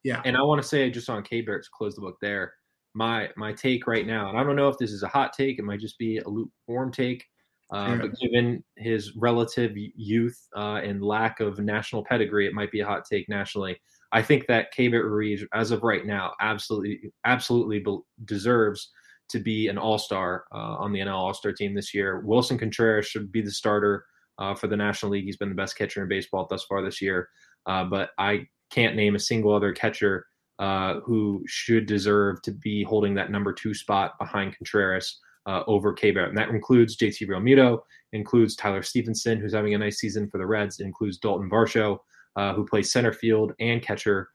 Yeah, 0.03 0.21
and 0.25 0.37
I 0.37 0.41
want 0.43 0.61
to 0.61 0.67
say 0.67 0.89
just 0.89 1.09
on 1.09 1.23
K 1.23 1.41
Bear 1.41 1.59
to 1.59 1.69
close 1.73 1.95
the 1.95 2.01
book 2.01 2.17
there. 2.21 2.53
My 2.93 3.29
my 3.37 3.53
take 3.53 3.87
right 3.87 4.05
now, 4.05 4.29
and 4.29 4.37
I 4.37 4.43
don't 4.43 4.55
know 4.55 4.67
if 4.67 4.77
this 4.77 4.91
is 4.91 5.03
a 5.03 5.07
hot 5.07 5.33
take. 5.33 5.59
It 5.59 5.63
might 5.63 5.79
just 5.79 5.97
be 5.97 6.17
a 6.17 6.27
lukewarm 6.27 6.91
take. 6.91 7.25
Uh, 7.71 7.97
But 7.97 8.17
given 8.19 8.63
his 8.77 9.15
relative 9.15 9.73
youth 9.75 10.39
uh, 10.55 10.81
and 10.83 11.03
lack 11.03 11.39
of 11.39 11.59
national 11.59 12.03
pedigree, 12.03 12.47
it 12.47 12.53
might 12.53 12.71
be 12.71 12.79
a 12.79 12.85
hot 12.85 13.05
take 13.05 13.29
nationally. 13.29 13.79
I 14.11 14.21
think 14.21 14.47
that 14.47 14.73
Keibert 14.73 15.03
Ruiz, 15.03 15.43
as 15.53 15.71
of 15.71 15.83
right 15.83 16.05
now, 16.05 16.33
absolutely 16.41 17.11
absolutely 17.25 17.79
be- 17.79 17.99
deserves 18.25 18.91
to 19.29 19.39
be 19.39 19.67
an 19.67 19.77
All 19.77 19.97
Star 19.99 20.45
uh, 20.53 20.75
on 20.77 20.91
the 20.91 20.99
NL 20.99 21.13
All 21.13 21.33
Star 21.33 21.51
team 21.51 21.73
this 21.73 21.93
year. 21.93 22.23
Willson 22.25 22.57
Contreras 22.57 23.05
should 23.05 23.31
be 23.31 23.41
the 23.41 23.51
starter 23.51 24.05
uh, 24.39 24.55
for 24.55 24.67
the 24.67 24.77
National 24.77 25.11
League. 25.11 25.25
He's 25.25 25.37
been 25.37 25.49
the 25.49 25.55
best 25.55 25.77
catcher 25.77 26.01
in 26.01 26.09
baseball 26.09 26.47
thus 26.49 26.63
far 26.63 26.83
this 26.83 27.01
year. 27.01 27.29
Uh, 27.65 27.83
but 27.83 28.09
I 28.17 28.47
can't 28.71 28.95
name 28.95 29.15
a 29.15 29.19
single 29.19 29.53
other 29.53 29.73
catcher 29.73 30.25
uh, 30.57 30.99
who 31.01 31.43
should 31.47 31.85
deserve 31.85 32.41
to 32.41 32.51
be 32.51 32.83
holding 32.83 33.13
that 33.15 33.31
number 33.31 33.53
two 33.53 33.73
spot 33.73 34.17
behind 34.19 34.57
Contreras 34.57 35.19
uh, 35.45 35.63
over 35.67 35.93
K 35.93 36.09
And 36.09 36.37
that 36.37 36.49
includes 36.49 36.97
JT 36.97 37.27
Realmuto, 37.27 37.79
includes 38.13 38.55
Tyler 38.55 38.83
Stephenson, 38.83 39.39
who's 39.39 39.53
having 39.53 39.73
a 39.73 39.77
nice 39.77 39.99
season 39.99 40.29
for 40.29 40.37
the 40.37 40.45
Reds, 40.45 40.79
includes 40.79 41.17
Dalton 41.17 41.49
Varsho, 41.49 41.99
uh, 42.35 42.53
who 42.53 42.65
plays 42.65 42.91
center 42.91 43.13
field 43.13 43.53
and 43.59 43.81
catcher 43.81 44.29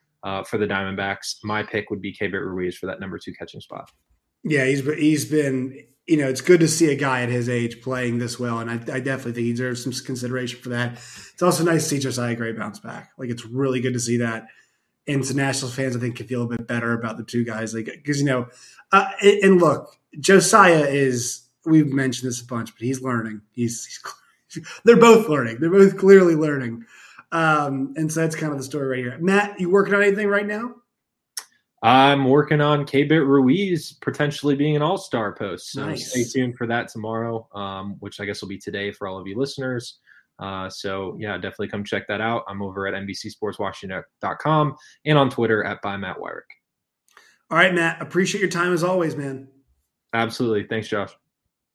for 0.46 0.58
the 0.58 0.66
Diamondbacks. 0.66 1.36
My 1.42 1.62
pick 1.62 1.90
would 1.90 2.00
be 2.00 2.14
Keibert 2.14 2.46
Ruiz 2.46 2.76
for 2.76 2.86
that 2.86 3.00
number 3.00 3.18
two 3.18 3.32
catching 3.34 3.60
spot. 3.60 3.90
Yeah, 4.44 4.66
he's 4.66 4.84
he's 4.84 5.24
been 5.24 5.86
you 6.06 6.18
know 6.18 6.28
it's 6.28 6.42
good 6.42 6.60
to 6.60 6.68
see 6.68 6.92
a 6.92 6.96
guy 6.96 7.22
at 7.22 7.30
his 7.30 7.48
age 7.48 7.80
playing 7.80 8.18
this 8.18 8.38
well, 8.38 8.60
and 8.60 8.70
I, 8.70 8.74
I 8.74 9.00
definitely 9.00 9.32
think 9.32 9.46
he 9.46 9.52
deserves 9.52 9.82
some 9.82 9.92
consideration 10.04 10.60
for 10.60 10.68
that. 10.68 10.92
It's 10.92 11.42
also 11.42 11.64
nice 11.64 11.84
to 11.84 11.88
see 11.88 11.98
Josiah 11.98 12.36
Gray 12.36 12.52
bounce 12.52 12.78
back. 12.78 13.10
Like 13.18 13.30
it's 13.30 13.46
really 13.46 13.80
good 13.80 13.94
to 13.94 14.00
see 14.00 14.18
that. 14.18 14.46
And 15.06 15.24
some 15.24 15.36
Nationals 15.36 15.74
fans, 15.74 15.96
I 15.96 16.00
think, 16.00 16.16
can 16.16 16.26
feel 16.26 16.42
a 16.42 16.46
bit 16.46 16.66
better 16.66 16.92
about 16.92 17.16
the 17.16 17.24
two 17.24 17.44
guys, 17.44 17.74
like 17.74 17.86
because 17.86 18.20
you 18.20 18.26
know, 18.26 18.48
uh, 18.92 19.10
and 19.22 19.60
look, 19.60 19.96
Josiah 20.20 20.86
is. 20.86 21.40
We've 21.66 21.90
mentioned 21.90 22.28
this 22.28 22.42
a 22.42 22.46
bunch, 22.46 22.74
but 22.74 22.82
he's 22.82 23.00
learning. 23.00 23.40
He's, 23.52 23.86
he's 24.52 24.62
they're 24.84 24.98
both 24.98 25.30
learning. 25.30 25.60
They're 25.60 25.70
both 25.70 25.96
clearly 25.96 26.34
learning. 26.34 26.84
Um, 27.34 27.92
and 27.96 28.10
so 28.10 28.20
that's 28.20 28.36
kind 28.36 28.52
of 28.52 28.58
the 28.58 28.64
story 28.64 28.86
right 28.86 28.98
here. 28.98 29.18
Matt, 29.20 29.58
you 29.58 29.68
working 29.68 29.92
on 29.92 30.02
anything 30.02 30.28
right 30.28 30.46
now? 30.46 30.76
I'm 31.82 32.26
working 32.26 32.60
on 32.60 32.86
Keibert 32.86 33.26
Ruiz 33.26 33.92
potentially 34.00 34.54
being 34.54 34.76
an 34.76 34.82
all 34.82 34.96
star 34.96 35.34
post. 35.34 35.72
So 35.72 35.84
nice. 35.84 36.10
stay 36.10 36.22
tuned 36.24 36.56
for 36.56 36.68
that 36.68 36.88
tomorrow, 36.88 37.46
um, 37.52 37.96
which 37.98 38.20
I 38.20 38.24
guess 38.24 38.40
will 38.40 38.48
be 38.48 38.56
today 38.56 38.92
for 38.92 39.08
all 39.08 39.18
of 39.18 39.26
you 39.26 39.36
listeners. 39.36 39.98
Uh, 40.38 40.70
so 40.70 41.16
yeah, 41.18 41.34
definitely 41.34 41.68
come 41.68 41.82
check 41.82 42.06
that 42.06 42.20
out. 42.20 42.44
I'm 42.48 42.62
over 42.62 42.86
at 42.86 42.94
NBCSportsWashington.com 42.94 44.76
and 45.04 45.18
on 45.18 45.28
Twitter 45.28 45.64
at 45.64 45.82
by 45.82 45.96
Matt 45.96 46.18
Weyrich. 46.18 46.42
All 47.50 47.58
right, 47.58 47.74
Matt. 47.74 48.00
Appreciate 48.00 48.40
your 48.40 48.50
time 48.50 48.72
as 48.72 48.84
always, 48.84 49.16
man. 49.16 49.48
Absolutely. 50.12 50.68
Thanks, 50.68 50.86
Josh. 50.86 51.10